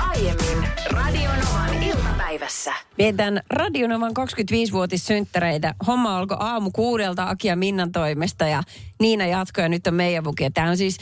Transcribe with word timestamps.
aiemmin 0.00 0.68
Radionovan 0.90 1.82
iltapäivässä. 1.82 2.74
Vietän 2.98 3.40
Radionovan 3.50 4.12
25-vuotissynttäreitä. 4.12 5.74
Homma 5.86 6.18
alkoi 6.18 6.36
aamu 6.40 6.70
kuudelta 6.70 7.28
Aki 7.28 7.48
ja 7.48 7.56
Minnan 7.56 7.92
toimesta 7.92 8.46
ja 8.46 8.62
Niina 9.00 9.26
jatkoi 9.26 9.64
ja 9.64 9.68
nyt 9.68 9.86
on 9.86 9.94
meidän 9.94 10.24
vuki. 10.24 10.50
Tämä 10.50 10.70
on 10.70 10.76
siis, 10.76 10.98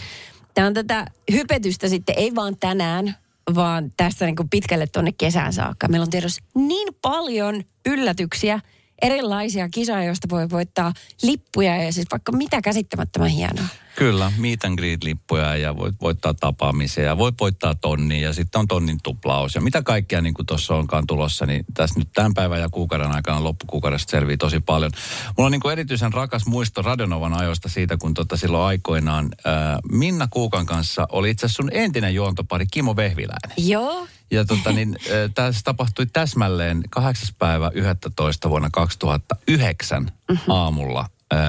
tämä 0.54 0.66
on 0.66 0.74
tätä 0.74 1.06
hypetystä 1.32 1.88
sitten, 1.88 2.14
ei 2.18 2.34
vaan 2.34 2.56
tänään, 2.56 3.16
vaan 3.54 3.92
tässä 3.96 4.26
niin 4.26 4.36
pitkälle 4.50 4.86
tuonne 4.86 5.12
kesään 5.12 5.52
saakka. 5.52 5.88
Meillä 5.88 6.04
on 6.04 6.10
tiedossa 6.10 6.42
niin 6.54 6.88
paljon 7.02 7.62
yllätyksiä, 7.86 8.60
erilaisia 9.02 9.68
kisoja, 9.68 10.04
joista 10.04 10.28
voi 10.30 10.50
voittaa 10.50 10.92
lippuja 11.22 11.82
ja 11.82 11.92
siis 11.92 12.06
vaikka 12.12 12.32
mitä 12.32 12.62
käsittämättömän 12.62 13.28
hienoa. 13.28 13.64
Kyllä, 13.96 14.32
meet 14.38 14.64
and 14.64 14.78
greet-lippuja 14.78 15.56
ja 15.56 15.76
voit 15.76 15.94
voittaa 16.00 16.34
tapaamisia 16.34 17.04
ja 17.04 17.18
voit 17.18 17.34
voittaa 17.40 17.74
tonnin 17.74 18.20
ja 18.20 18.32
sitten 18.32 18.58
on 18.58 18.68
tonnin 18.68 18.98
tuplaus. 19.02 19.54
Ja 19.54 19.60
mitä 19.60 19.82
kaikkea 19.82 20.20
niin 20.20 20.34
kuin 20.34 20.46
tuossa 20.46 20.74
onkaan 20.74 21.06
tulossa, 21.06 21.46
niin 21.46 21.64
tässä 21.74 21.98
nyt 21.98 22.08
tämän 22.14 22.34
päivän 22.34 22.60
ja 22.60 22.68
kuukauden 22.68 23.12
aikana 23.12 23.44
loppukuukaudesta 23.44 24.10
selvii 24.10 24.36
tosi 24.36 24.60
paljon. 24.60 24.90
Mulla 25.36 25.46
on 25.46 25.52
niin 25.52 25.60
kuin 25.60 25.72
erityisen 25.72 26.12
rakas 26.12 26.46
muisto 26.46 26.82
Radionovan 26.82 27.40
ajoista 27.40 27.68
siitä, 27.68 27.96
kun 27.96 28.14
tota 28.14 28.36
silloin 28.36 28.64
aikoinaan 28.64 29.28
ää, 29.44 29.78
Minna 29.90 30.28
Kuukan 30.30 30.66
kanssa 30.66 31.06
oli 31.12 31.30
itse 31.30 31.46
asiassa 31.46 31.62
sun 31.62 31.70
entinen 31.72 32.14
juontopari 32.14 32.66
Kimo 32.70 32.96
Vehviläinen. 32.96 33.56
Joo. 33.56 34.06
Ja 34.32 34.44
tota, 34.44 34.72
niin, 34.72 34.96
tässä 35.34 35.60
tapahtui 35.64 36.06
täsmälleen 36.06 36.82
8. 36.90 37.34
päivä 37.38 37.70
11. 37.74 38.50
vuonna 38.50 38.68
2009 38.72 40.02
mm-hmm. 40.02 40.54
aamulla. 40.54 41.06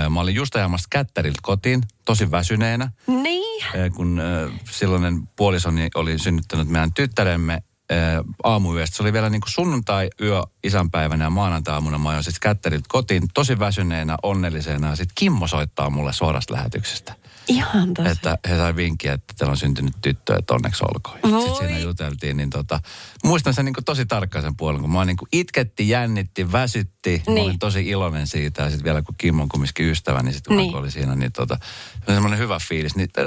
Mä 0.09 0.19
olin 0.19 0.35
just 0.35 0.55
ajamassa 0.55 0.87
kättäriltä 0.89 1.39
kotiin, 1.41 1.81
tosi 2.05 2.31
väsyneenä, 2.31 2.91
Niin. 3.07 3.93
kun 3.95 4.21
silloinen 4.71 5.27
puolisoni 5.35 5.89
oli 5.95 6.19
synnyttänyt 6.19 6.67
meidän 6.67 6.93
tyttäremme 6.93 7.63
aamuyöstä. 8.43 8.97
Se 8.97 9.03
oli 9.03 9.13
vielä 9.13 9.29
niin 9.29 9.41
kuin 9.41 9.51
sunnuntai-yö 9.51 10.43
isänpäivänä 10.63 11.23
ja 11.25 11.29
maanantai-aamuna 11.29 11.97
mä 11.97 12.09
ajoin 12.09 12.23
sitten 12.23 12.39
kättäriltä 12.41 12.85
kotiin, 12.89 13.23
tosi 13.33 13.59
väsyneenä, 13.59 14.17
onnellisena. 14.23 14.89
Ja 14.89 14.95
sitten 14.95 15.13
Kimmo 15.15 15.47
soittaa 15.47 15.89
mulle 15.89 16.13
suorasta 16.13 16.53
lähetyksestä. 16.53 17.15
Ihan 17.47 17.93
tosi. 17.93 18.09
Että 18.09 18.37
he 18.49 18.57
sai 18.57 18.75
vinkkiä, 18.75 19.13
että 19.13 19.33
teillä 19.37 19.51
on 19.51 19.57
syntynyt 19.57 19.93
tyttö, 20.01 20.35
että 20.37 20.53
onneksi 20.53 20.83
olkoon. 20.93 21.19
Voi. 21.31 21.41
Sitten 21.41 21.67
siinä 21.67 21.79
juteltiin, 21.79 22.37
niin 22.37 22.49
tota, 22.49 22.79
muistan 23.23 23.53
sen 23.53 23.65
niin 23.65 23.73
kuin 23.73 23.85
tosi 23.85 24.05
tarkkaan 24.05 24.43
sen 24.43 24.55
puolen, 24.55 24.81
kun 24.81 24.89
mä 24.89 25.05
niin 25.05 25.17
kuin 25.17 25.29
itketti, 25.31 25.89
jännitti, 25.89 26.51
väsytti. 26.51 27.23
Mä 27.27 27.33
Niin. 27.33 27.45
olin 27.45 27.59
tosi 27.59 27.87
iloinen 27.89 28.27
siitä 28.27 28.61
ja 28.63 28.69
sitten 28.69 28.83
vielä 28.83 29.01
kun 29.01 29.15
Kimmo 29.17 29.43
on 29.43 29.49
kumminkin 29.49 29.89
ystävä, 29.89 30.23
niin 30.23 30.33
sitten 30.33 30.57
Niin. 30.57 30.75
oli 30.75 30.91
siinä, 30.91 31.15
niin 31.15 31.31
tota, 31.31 31.57
se 31.99 32.03
oli 32.07 32.15
semmoinen 32.15 32.39
hyvä 32.39 32.59
fiilis. 32.69 32.95
Niin, 32.95 33.09
äh, 33.19 33.25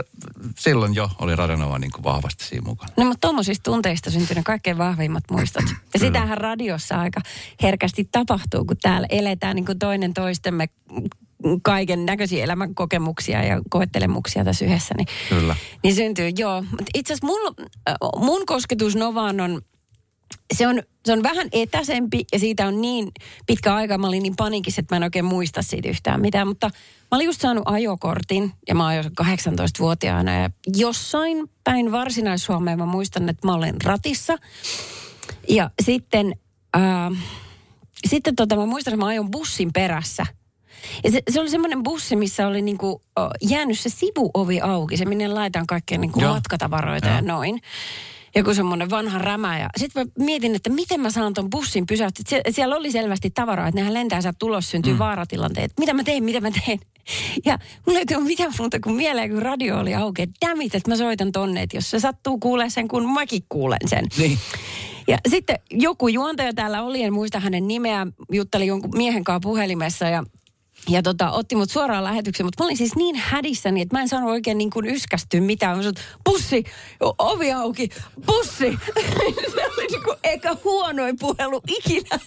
silloin 0.59 0.95
jo 0.95 1.11
oli 1.19 1.37
Radionova 1.37 1.79
niin 1.79 1.93
kuin 1.93 2.05
vahvasti 2.05 2.45
siinä 2.45 2.65
mukana. 2.67 2.93
No 2.97 3.05
mutta 3.05 3.21
tuommoisista 3.21 3.62
tunteista 3.62 4.11
syntynyt 4.11 4.45
kaikkein 4.47 4.79
vahvimmat 4.79 5.25
muistot. 5.31 5.65
Ja 5.95 6.01
sitähän 6.01 6.39
radiossa 6.39 7.01
aika 7.01 7.21
herkästi 7.63 8.09
tapahtuu, 8.13 8.65
kun 8.65 8.77
täällä 8.83 9.07
eletään 9.11 9.57
niin 9.57 9.67
kuin 9.67 9.79
toinen 9.79 10.15
toistemme 10.15 10.69
kaiken 11.63 12.07
näköisiä 12.07 12.45
elämän 12.45 12.75
kokemuksia 12.75 13.45
ja 13.45 13.61
koettelemuksia 13.71 14.45
tässä 14.45 14.65
yhdessä. 14.65 14.95
Niin, 14.97 15.07
Kyllä. 15.29 15.57
niin 15.83 15.95
syntyy, 15.95 16.31
joo. 16.39 16.65
Itse 16.95 17.13
asiassa 17.13 17.27
mun, 17.27 17.55
mun 18.17 18.47
kosketus 18.47 18.97
Novaan 18.97 19.41
on, 19.41 19.63
se 20.55 20.67
on, 20.67 20.83
se 21.05 21.13
on 21.13 21.23
vähän 21.23 21.49
etäisempi 21.53 22.25
ja 22.33 22.39
siitä 22.39 22.67
on 22.67 22.81
niin 22.81 23.13
pitkä 23.47 23.75
aika. 23.75 23.99
Mä 23.99 24.07
olin 24.07 24.23
niin 24.23 24.37
panikissa, 24.37 24.81
että 24.81 24.95
mä 24.95 24.97
en 24.97 25.03
oikein 25.03 25.25
muista 25.25 25.63
siitä 25.63 25.89
yhtään 25.89 26.21
mitään. 26.21 26.49
Mutta 26.49 26.71
mä 27.11 27.17
olin 27.17 27.27
just 27.27 27.41
saanut 27.41 27.65
ajokortin 27.67 28.53
ja 28.69 28.75
mä 28.75 28.87
ajoin 28.87 29.07
18-vuotiaana 29.07 30.41
ja 30.41 30.51
jossain 30.77 31.51
päin 31.65 31.93
varsinais-Suomeen 31.93 32.79
mä 32.79 32.87
muistan, 32.87 33.29
että 33.29 33.47
mä 33.47 33.55
olen 33.55 33.75
ratissa. 33.85 34.39
Ja 35.49 35.71
sitten, 35.83 36.33
ää, 36.75 37.11
sitten 38.09 38.37
tota, 38.37 38.57
mä 38.57 38.67
muistan, 38.67 38.95
että 38.95 39.05
mä 39.05 39.09
ajoin 39.09 39.31
bussin 39.31 39.73
perässä. 39.73 40.27
Ja 41.05 41.11
se, 41.11 41.23
se 41.31 41.41
oli 41.41 41.50
semmoinen 41.50 41.83
bussi, 41.83 42.17
missä 42.17 42.47
oli 42.47 42.62
niinku, 42.62 43.03
jäänyt 43.43 43.81
se 43.81 43.89
sivuovi 43.89 44.61
auki, 44.61 44.97
se 44.97 45.05
minne 45.05 45.29
laitetaan 45.29 45.67
kaikkea 45.67 45.99
niinku 45.99 46.21
matkatavaroita 46.21 47.09
ja 47.09 47.15
Joo. 47.15 47.23
noin. 47.23 47.61
Joku 48.37 48.55
semmoinen 48.55 48.91
vanha 48.91 49.19
rämä. 49.19 49.59
Ja 49.59 49.69
sitten 49.77 50.07
mä 50.07 50.25
mietin, 50.25 50.55
että 50.55 50.71
miten 50.71 51.01
mä 51.01 51.11
saan 51.11 51.35
ton 51.35 51.51
bussin 51.51 51.87
pysäyttää. 51.87 52.23
Sie- 52.29 52.43
siellä 52.51 52.77
oli 52.77 52.91
selvästi 52.93 53.31
tavaraa, 53.31 53.69
että 53.69 53.81
nehän 53.81 53.95
lentää 53.95 54.21
sieltä 54.21 54.37
tulos, 54.39 54.71
syntyy 54.71 54.93
mm. 54.93 54.99
vaaratilanteet. 54.99 55.73
Mitä 55.81 55.95
mä 55.95 56.05
teen, 56.05 56.25
mitä 56.25 56.41
mä 56.41 56.51
teen? 56.51 56.79
Ja 57.45 57.59
mulla 57.87 57.99
ei 57.99 58.07
tullut 58.07 58.25
mitään 58.25 58.53
muuta 58.59 58.81
kuin 58.81 58.97
mieleen, 58.97 59.31
kun 59.31 59.43
radio 59.43 59.79
oli 59.79 59.95
auki. 59.95 60.23
Että 60.23 60.47
Dammit, 60.47 60.75
että 60.75 60.91
mä 60.91 60.97
soitan 60.97 61.33
tonne, 61.33 61.63
että 61.63 61.77
jos 61.77 61.91
se 61.91 62.01
sattuu 62.01 62.39
kuulee 62.39 62.71
sen, 62.71 62.89
kun 62.89 63.13
mäkin 63.13 63.43
kuulen 63.49 63.79
sen. 63.87 64.05
Niin. 64.19 64.39
Ja 65.09 65.19
sitten 65.29 65.59
joku 65.71 66.09
juontaja 66.09 66.55
täällä 66.55 66.83
oli, 66.83 67.03
en 67.03 67.13
muista 67.13 67.41
hänen 67.41 67.69
nimeä, 67.69 68.07
jutteli 68.33 68.67
jonkun 68.67 68.97
miehen 68.97 69.25
kanssa 69.25 69.41
puhelimessa 69.41 70.05
ja 70.05 70.25
ja 70.89 71.03
tota, 71.03 71.31
otti 71.31 71.57
mut 71.57 71.71
suoraan 71.71 72.05
lähetykseen, 72.05 72.47
mutta 72.47 72.63
mä 72.63 72.67
olin 72.67 72.77
siis 72.77 72.97
niin 72.97 73.17
hädissäni, 73.17 73.81
että 73.81 73.97
mä 73.97 74.01
en 74.03 74.09
saanut 74.09 74.31
oikein 74.31 74.59
niin 74.59 74.71
kuin 74.71 74.87
yskästyä 74.87 75.41
mitään. 75.41 75.77
Mä 75.77 75.83
sanoin, 75.83 75.97
bussi, 76.25 76.65
o- 77.05 77.15
ovi 77.19 77.53
auki, 77.53 77.89
bussi. 78.27 78.79
se 79.55 79.67
oli 79.67 79.87
niin 79.91 80.03
kuin 80.05 80.17
eka 80.25 80.57
huonoin 80.65 81.17
puhelu 81.21 81.61
ikinä. 81.69 82.19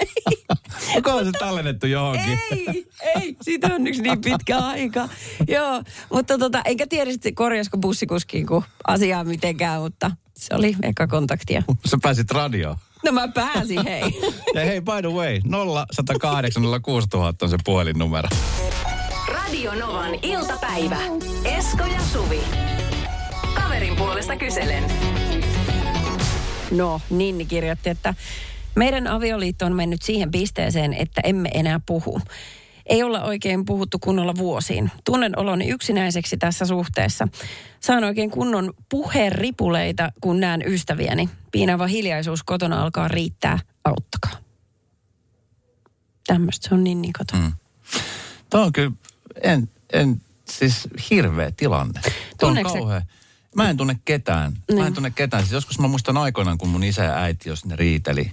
Onko 0.96 1.24
se 1.24 1.32
tallennettu 1.40 1.88
johonkin? 1.88 2.40
ei, 2.52 2.86
ei, 3.16 3.36
siitä 3.42 3.68
on 3.68 3.74
onneksi 3.74 4.02
niin 4.02 4.22
pitkä 4.22 4.58
aika. 4.58 5.10
Joo, 5.48 5.84
mutta 6.14 6.38
tota, 6.38 6.62
enkä 6.66 6.88
tiedä 6.88 7.12
sitten 7.12 7.36
korjasko 7.36 7.78
bussikuskiin 7.78 8.48
kun 8.48 8.64
asiaa 8.88 9.24
mitenkään, 9.24 9.82
mutta 9.82 10.12
se 10.38 10.56
oli 10.56 10.76
eka 10.84 11.08
kontaktia. 11.08 11.64
Sä 11.86 11.98
pääsit 12.02 12.32
radioon. 12.32 12.76
No 13.06 13.12
mä 13.12 13.28
pääsin, 13.28 13.84
hei. 13.84 14.22
Ja 14.56 14.66
hei, 14.66 14.82
by 14.82 15.02
the 15.02 15.14
way, 15.14 15.40
0108 15.40 16.64
06000 16.82 17.46
on 17.46 17.50
se 17.50 17.58
puhelinnumero. 17.66 18.30
Radionovan 19.28 20.16
iltapäivä. 20.22 20.98
Esko 21.46 21.84
ja 21.84 22.00
Suvi. 22.14 22.42
Kaverin 23.54 23.96
puolesta 23.96 24.36
kyselen. 24.36 24.84
No, 26.72 27.02
Ninni 27.10 27.46
kirjoitti, 27.46 27.90
että 27.90 28.14
meidän 28.76 29.08
avioliitto 29.08 29.66
on 29.66 29.76
mennyt 29.76 30.02
siihen 30.02 30.32
pisteeseen, 30.32 30.94
että 30.94 31.22
emme 31.24 31.50
enää 31.54 31.80
puhu. 31.86 32.22
Ei 32.90 33.04
olla 33.04 33.24
oikein 33.24 33.66
puhuttu 33.66 34.00
kunnolla 34.00 34.36
vuosiin. 34.36 34.92
Tunnen 35.06 35.40
oloni 35.40 35.70
yksinäiseksi 35.70 36.38
tässä 36.38 36.66
suhteessa. 36.66 37.28
Saan 37.80 38.04
oikein 38.04 38.32
kunnon 38.32 38.74
puheripuleita, 38.90 40.12
kun 40.22 40.40
näen 40.40 40.64
ystäviäni. 40.66 41.30
Piinava 41.52 41.88
hiljaisuus 41.88 42.44
kotona 42.44 42.82
alkaa 42.82 43.08
riittää. 43.08 43.60
Auttakaa. 43.86 44.32
Tämmöistä 46.28 46.70
se 46.70 46.76
on 46.76 46.84
Ninni 46.84 47.12
kotona. 47.18 47.44
Mm. 47.44 47.54
Tuo 48.50 48.62
on 48.62 48.72
kyllä, 48.72 48.92
en, 49.44 49.70
en, 49.94 50.22
siis 50.50 50.88
hirveä 51.10 51.52
tilanne. 51.52 52.02
Tuo 52.40 52.50
on. 52.50 53.02
Mä 53.56 53.70
en 53.70 53.78
tunne 53.78 54.00
ketään. 54.06 54.52
Mä 54.52 54.76
Niin. 54.76 54.88
en 54.88 54.94
tunne 54.94 55.12
ketään. 55.12 55.44
Siis 55.44 55.54
joskus 55.54 55.80
mä 55.80 55.88
muistan 55.88 56.18
aikoinaan, 56.18 56.58
kun 56.58 56.70
mun 56.70 56.84
isä 56.84 57.04
ja 57.04 57.16
äiti, 57.18 57.50
jos 57.50 57.66
ne 57.66 57.76
riiteli, 57.76 58.32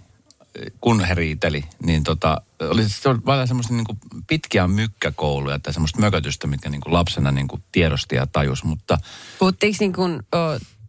kun 0.80 1.04
he 1.04 1.14
riiteli, 1.14 1.64
niin 1.82 2.04
tota, 2.04 2.40
oli 2.60 2.88
se 2.88 3.10
vähän 3.26 3.48
semmoista 3.48 3.74
niin 3.74 3.86
kuin 3.86 3.98
pitkiä 4.26 4.68
mykkäkouluja 4.68 5.58
tai 5.58 5.72
semmoista 5.72 6.00
mökötystä, 6.00 6.46
mitkä 6.46 6.70
niin 6.70 6.80
kuin 6.80 6.92
lapsena 6.92 7.30
niin 7.32 7.48
kuin 7.48 7.62
tiedosti 7.72 8.16
ja 8.16 8.26
tajus. 8.26 8.64
Mutta 8.64 8.98
Puhuttiinko 9.38 9.76
niin 9.80 9.92
kuin, 9.92 10.22
o, 10.34 10.38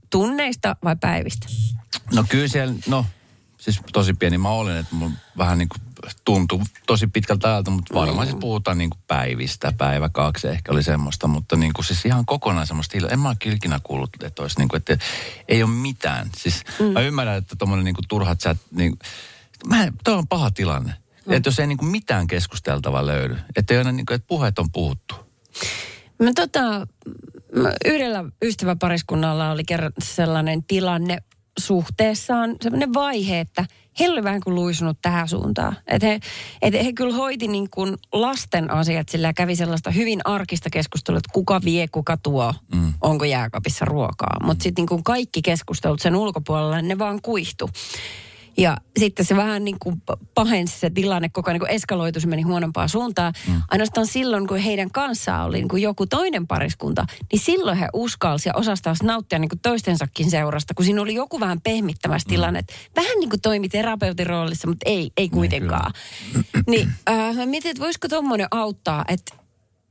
tunneista 0.10 0.76
vai 0.84 0.96
päivistä? 0.96 1.48
no 2.14 2.26
kyllä 2.30 2.48
siellä, 2.48 2.74
no 2.88 3.06
siis 3.58 3.82
tosi 3.94 4.14
pieni 4.14 4.38
mä 4.38 4.50
olen, 4.50 4.78
että 4.78 4.96
mun 4.96 5.14
vähän 5.38 5.58
niin 5.58 5.70
kuin 5.70 5.82
tuntui 6.26 6.60
tosi 6.88 7.08
pitkältä 7.08 7.48
ajalta, 7.48 7.72
mutta 7.72 7.94
varmaan 7.94 8.28
siis 8.28 8.40
puhutaan 8.40 8.78
niin 8.78 8.90
kuin 8.90 9.02
päivistä, 9.08 9.74
päivä 9.78 10.10
kaksi 10.10 10.48
ehkä 10.48 10.72
oli 10.72 10.84
semmoista, 10.84 11.28
mutta 11.28 11.56
niin 11.56 11.74
kuin 11.74 11.86
siis 11.86 12.06
ihan 12.06 12.26
kokonaan 12.26 12.68
semmoista, 12.68 12.98
en 13.10 13.20
mä 13.20 13.36
ikinä 13.46 13.80
kuullut, 13.84 14.10
että 14.24 14.42
olisi 14.42 14.58
niin 14.58 14.68
kuin, 14.68 14.78
että 14.78 14.98
ei 15.48 15.64
ole 15.64 15.72
mitään. 15.72 16.30
Siis 16.38 16.64
mm. 16.80 16.86
mä 16.86 17.00
ymmärrän, 17.00 17.38
että 17.38 17.56
tommonen 17.56 17.86
niin 17.86 17.96
kuin 17.96 18.08
turha 18.08 18.36
chat, 18.36 18.58
niin 18.72 19.00
mä 19.66 19.88
toi 20.04 20.14
on 20.14 20.28
paha 20.28 20.52
tilanne. 20.52 20.94
Mm. 21.26 21.34
Että 21.34 21.48
jos 21.48 21.60
ei 21.60 21.68
niin 21.68 21.78
kuin 21.78 21.92
mitään 21.92 22.28
keskusteltavaa 22.28 23.06
löydy, 23.06 23.38
että 23.56 23.74
ei 23.74 23.78
aina 23.78 23.92
niin 23.92 24.06
kuin, 24.06 24.16
että 24.16 24.28
puheet 24.28 24.60
on 24.60 24.72
puhuttu. 24.72 25.16
Mä 26.20 26.32
tota, 26.36 26.88
mä 27.56 27.72
yhdellä 27.86 28.24
ystäväpariskunnalla 28.42 29.52
oli 29.52 29.64
kerran 29.64 29.92
sellainen 30.00 30.64
tilanne 30.64 31.18
suhteessaan, 31.60 32.56
sellainen 32.62 32.94
vaihe, 32.94 33.40
että 33.40 33.66
he 34.00 34.10
oli 34.10 34.24
vähän 34.24 34.42
kuin 34.42 34.56
luisunut 34.56 34.98
tähän 35.02 35.28
suuntaan. 35.28 35.78
Että 35.88 36.08
he, 36.08 36.20
et 36.62 36.74
he 36.74 36.94
kyllä 36.94 37.16
hoiti 37.16 37.48
niin 37.48 37.70
kuin 37.70 37.98
lasten 38.14 38.72
asiat, 38.72 39.10
sillä 39.10 39.34
kävi 39.34 39.56
sellaista 39.56 39.92
hyvin 39.92 40.22
arkista 40.24 40.70
keskustelua, 40.70 41.18
että 41.18 41.34
kuka 41.34 41.62
vie, 41.66 41.88
kuka 41.88 42.18
tuo, 42.18 42.54
mm. 42.76 42.94
onko 43.02 43.26
jääkaapissa 43.26 43.86
ruokaa. 43.86 44.38
Mutta 44.44 44.64
sitten 44.64 44.86
niin 44.90 45.04
kaikki 45.04 45.42
keskustelut 45.42 46.02
sen 46.02 46.16
ulkopuolella, 46.16 46.82
ne 46.82 47.00
vaan 47.00 47.22
kuihtu. 47.22 47.70
Ja 48.58 48.78
sitten 49.00 49.26
se 49.26 49.36
vähän 49.36 49.64
niin 49.64 49.78
kuin 49.80 50.02
pahensi 50.34 50.80
se 50.80 50.90
tilanne, 50.90 51.30
koko 51.30 51.50
ajan 51.50 51.54
niin 51.56 51.68
kuin 51.68 51.72
eskaloitu, 51.72 52.20
se 52.20 52.28
meni 52.28 52.42
huonompaan 52.42 52.90
suuntaan. 52.90 53.34
Mm. 53.48 53.62
Ainoastaan 53.72 54.08
silloin, 54.08 54.48
kun 54.48 54.58
heidän 54.58 54.92
kanssaan 54.92 55.46
oli 55.46 55.58
niin 55.58 55.68
kuin 55.68 55.84
joku 55.84 56.08
toinen 56.08 56.48
pariskunta, 56.48 57.06
niin 57.32 57.40
silloin 57.40 57.78
he 57.78 57.90
uskalsi 57.94 58.50
ja 58.50 58.54
osasi 58.56 58.84
taas 58.84 59.04
nauttia 59.04 59.40
niin 59.40 59.50
kuin 59.50 59.60
toistensakin 59.60 60.32
seurasta, 60.32 60.74
kun 60.74 60.86
siinä 60.86 61.02
oli 61.02 61.14
joku 61.14 61.40
vähän 61.40 61.62
pehmittämässä 61.62 62.28
mm. 62.28 62.30
tilanne. 62.30 62.62
Vähän 62.96 63.20
niin 63.20 63.30
kuin 63.30 63.42
toimi 63.42 63.70
terapeutin 63.70 64.28
roolissa, 64.28 64.68
mutta 64.68 64.84
ei, 64.90 65.12
ei 65.18 65.26
Niin, 65.28 65.32
kuitenkaan. 65.32 65.94
niin 66.68 66.90
äh, 67.10 67.36
mä 67.36 67.46
mietin, 67.46 67.72
että 67.72 67.84
voisiko 67.84 68.08
tuommoinen 68.08 68.48
auttaa, 68.52 69.06
että 69.08 69.34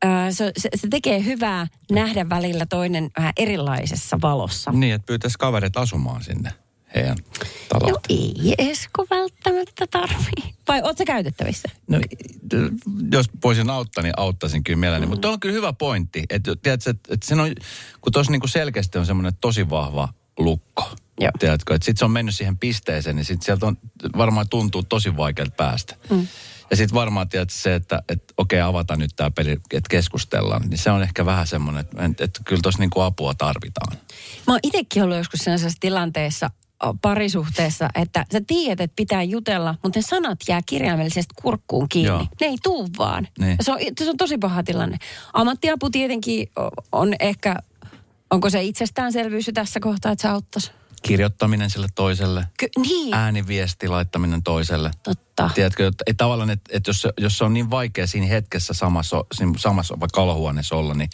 äh, 0.04 0.10
se, 0.30 0.52
se, 0.58 0.68
se 0.74 0.88
tekee 0.88 1.24
hyvää 1.24 1.66
nähdä 1.90 2.28
välillä 2.28 2.66
toinen 2.66 3.10
vähän 3.18 3.32
erilaisessa 3.36 4.18
valossa. 4.22 4.72
Niin, 4.72 4.94
että 4.94 5.06
pyytäisi 5.06 5.38
kaverit 5.38 5.76
asumaan 5.76 6.24
sinne 6.24 6.52
heidän 6.96 7.16
taloon. 7.68 7.92
No 7.92 8.00
ei 8.08 8.54
Esko 8.58 9.06
välttämättä 9.10 9.86
tarvii. 9.86 10.54
Vai 10.68 10.82
oot 10.82 10.98
sä 10.98 11.04
käytettävissä? 11.04 11.68
No, 11.88 12.00
jos 13.12 13.26
voisin 13.44 13.70
auttaa, 13.70 14.02
niin 14.02 14.14
auttaisin 14.16 14.64
kyllä 14.64 14.78
mielelläni. 14.78 15.06
Mm. 15.06 15.10
Mutta 15.10 15.30
on 15.30 15.40
kyllä 15.40 15.54
hyvä 15.54 15.72
pointti. 15.72 16.24
Että, 16.30 16.56
tiedätkö, 16.62 16.90
että, 16.90 17.14
että 17.14 17.26
siinä 17.26 17.42
on, 17.42 17.54
kun 18.00 18.12
tuossa 18.12 18.32
niinku 18.32 18.48
selkeästi 18.48 18.98
on 18.98 19.06
semmoinen 19.06 19.32
tosi 19.40 19.70
vahva 19.70 20.08
lukko. 20.38 20.96
Joo. 21.20 21.30
Tiedätkö, 21.38 21.74
että 21.74 21.84
sitten 21.84 21.98
se 21.98 22.04
on 22.04 22.10
mennyt 22.10 22.34
siihen 22.34 22.58
pisteeseen, 22.58 23.16
niin 23.16 23.24
sitten 23.24 23.44
sieltä 23.44 23.66
on, 23.66 23.78
varmaan 24.16 24.48
tuntuu 24.48 24.82
tosi 24.82 25.16
vaikealta 25.16 25.54
päästä. 25.56 25.96
Mm. 26.10 26.26
Ja 26.70 26.76
sitten 26.76 26.94
varmaan 26.94 27.28
tiedät 27.28 27.50
se, 27.50 27.74
että, 27.74 28.02
että 28.08 28.34
okei, 28.36 28.60
avataan 28.60 28.98
nyt 28.98 29.10
tämä 29.16 29.30
peli, 29.30 29.50
että 29.50 29.88
keskustellaan. 29.90 30.68
Niin 30.68 30.78
se 30.78 30.90
on 30.90 31.02
ehkä 31.02 31.26
vähän 31.26 31.46
semmoinen, 31.46 31.80
että, 31.80 32.24
että 32.24 32.40
kyllä 32.44 32.62
tuossa 32.62 32.80
niinku 32.80 33.00
apua 33.00 33.34
tarvitaan. 33.34 33.96
Mä 34.46 34.52
oon 34.52 34.60
itsekin 34.62 35.02
ollut 35.02 35.16
joskus 35.16 35.40
sellaisessa 35.40 35.78
tilanteessa 35.80 36.50
parisuhteessa, 37.02 37.88
että 37.94 38.26
sä 38.32 38.40
tiedät, 38.46 38.80
että 38.80 38.96
pitää 38.96 39.22
jutella, 39.22 39.74
mutta 39.82 39.98
ne 39.98 40.02
sanat 40.02 40.38
jää 40.48 40.60
kirjaimellisesti 40.66 41.34
kurkkuun 41.42 41.88
kiinni. 41.88 42.08
Joo. 42.08 42.26
Ne 42.40 42.46
ei 42.46 42.56
tuu 42.62 42.88
vaan. 42.98 43.28
Niin. 43.38 43.56
Se, 43.60 43.72
on, 43.72 43.78
se 43.98 44.10
on 44.10 44.16
tosi 44.16 44.38
paha 44.38 44.62
tilanne. 44.62 44.98
Ammattiapu 45.32 45.90
tietenkin 45.90 46.50
on 46.92 47.14
ehkä, 47.20 47.56
onko 48.30 48.50
se 48.50 48.62
itsestäänselvyys 48.62 49.50
tässä 49.54 49.80
kohtaa, 49.80 50.12
että 50.12 50.22
se 50.22 50.28
auttaisi? 50.28 50.70
Kirjoittaminen 51.02 51.70
sille 51.70 51.86
toiselle, 51.94 52.46
Ky- 52.58 52.68
niin, 52.82 53.14
ääniviesti 53.14 53.88
laittaminen 53.88 54.42
toiselle. 54.42 54.90
totta. 55.02 55.50
Tiedätkö, 55.54 55.86
että, 55.86 56.04
että 56.06 56.24
tavallaan, 56.24 56.50
että, 56.50 56.70
että 56.72 56.88
jos, 56.90 57.06
jos 57.18 57.38
se 57.38 57.44
on 57.44 57.54
niin 57.54 57.70
vaikea 57.70 58.06
siinä 58.06 58.26
hetkessä 58.26 58.74
samassa, 58.74 59.24
siinä 59.34 59.52
samassa 59.56 60.00
vaikka 60.00 60.22
olohuoneessa 60.22 60.76
olla, 60.76 60.94
niin 60.94 61.10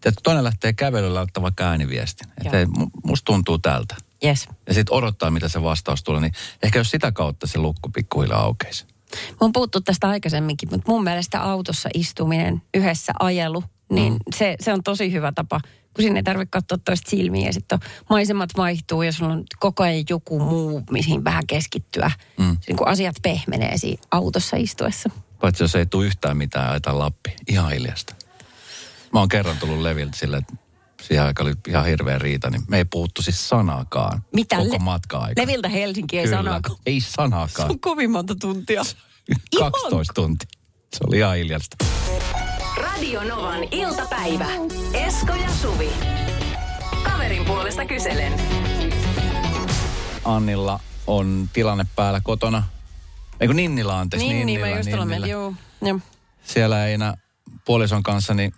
tiedätkö, 0.00 0.20
toinen 0.22 0.44
lähtee 0.44 0.72
kävelyllä 0.72 1.14
laittaa 1.14 1.42
vaikka 1.42 1.64
ääniviestin. 1.64 2.28
Että 2.44 2.56
hei, 2.56 2.66
musta 3.04 3.24
tuntuu 3.24 3.58
tältä. 3.58 3.96
Yes. 4.24 4.48
Ja 4.66 4.74
sitten 4.74 4.94
odottaa, 4.94 5.30
mitä 5.30 5.48
se 5.48 5.62
vastaus 5.62 6.02
tulee, 6.02 6.20
niin 6.20 6.32
ehkä 6.62 6.78
jos 6.78 6.90
sitä 6.90 7.12
kautta 7.12 7.46
se 7.46 7.58
lukko 7.58 7.88
pikkuhiljaa 7.88 8.40
aukeisi. 8.40 8.84
Mä 9.30 9.36
oon 9.40 9.52
puhuttu 9.52 9.80
tästä 9.80 10.08
aikaisemminkin, 10.08 10.68
mutta 10.72 10.92
mun 10.92 11.04
mielestä 11.04 11.42
autossa 11.42 11.88
istuminen, 11.94 12.62
yhdessä 12.74 13.12
ajelu, 13.20 13.64
niin 13.90 14.12
mm. 14.12 14.18
se, 14.34 14.56
se 14.60 14.72
on 14.72 14.82
tosi 14.82 15.12
hyvä 15.12 15.32
tapa, 15.32 15.60
kun 15.94 16.02
sinne 16.02 16.18
ei 16.18 16.22
tarvitse 16.22 16.50
katsoa 16.50 16.78
toista 16.84 17.10
silmiä 17.10 17.46
ja 17.46 17.52
sitten 17.52 17.78
maisemat 18.10 18.50
vaihtuu 18.56 19.02
ja 19.02 19.12
sulla 19.12 19.32
on 19.32 19.44
koko 19.58 19.82
ajan 19.82 20.04
joku 20.08 20.40
muu, 20.40 20.82
mihin 20.90 21.24
vähän 21.24 21.46
keskittyä. 21.46 22.10
Mm. 22.38 22.56
Niin 22.68 22.76
kun 22.76 22.88
asiat 22.88 23.16
pehmenee 23.22 23.78
siinä 23.78 24.02
autossa 24.10 24.56
istuessa. 24.56 25.10
Paitsi 25.40 25.64
jos 25.64 25.74
ei 25.74 25.86
tule 25.86 26.06
yhtään 26.06 26.36
mitään, 26.36 26.70
ajetaan 26.70 26.98
Lappi. 26.98 27.34
Ihan 27.48 27.72
hiljasta. 27.72 28.14
Mä 29.12 29.18
oon 29.18 29.28
kerran 29.28 29.56
tullut 29.56 29.78
Leviltä 29.80 30.16
silleen, 30.16 30.42
että 30.42 30.61
siihen 31.02 31.24
aikaan 31.26 31.46
oli 31.48 31.54
ihan 31.68 31.86
hirveä 31.86 32.18
riita, 32.18 32.50
niin 32.50 32.62
me 32.68 32.76
ei 32.78 32.84
puhuttu 32.84 33.22
siis 33.22 33.48
sanaakaan 33.48 34.24
Mitä? 34.34 34.56
koko 34.56 34.72
Le- 34.72 34.78
matka-aika. 34.78 35.40
Leviltä 35.42 35.68
Helsinki 35.68 36.18
ei 36.18 36.24
Kyllä. 36.24 36.36
sanaakaan. 36.36 36.76
Ei 36.86 37.00
Se 37.00 37.10
sanaakaan. 37.10 37.70
on 37.70 37.80
kovin 37.80 38.10
monta 38.10 38.34
tuntia. 38.34 38.82
12 39.58 40.12
tuntia. 40.14 40.48
Se 40.94 41.04
oli 41.06 41.18
ihan 41.18 41.36
hiljasta. 41.36 41.76
Radio 42.76 43.24
Novan 43.24 43.60
iltapäivä. 43.70 44.46
Esko 44.94 45.34
ja 45.34 45.50
Suvi. 45.62 45.90
Kaverin 47.02 47.44
puolesta 47.44 47.84
kyselen. 47.86 48.32
Annilla 50.24 50.80
on 51.06 51.48
tilanne 51.52 51.86
päällä 51.96 52.20
kotona. 52.20 52.62
Eikö 53.40 53.54
Ninnillä 53.54 53.98
anteeksi? 53.98 54.26
Niin, 54.26 54.36
niin, 54.36 54.46
Ninnillä, 54.46 54.70
mä 54.70 54.76
just 54.76 54.92
olen, 54.94 55.08
Ninnillä. 55.08 55.26
joo. 55.26 55.52
Siellä 56.42 56.86
ei 56.86 56.94
enää 56.94 57.14
puolison 57.64 58.02
kanssa 58.02 58.34
niin 58.34 58.52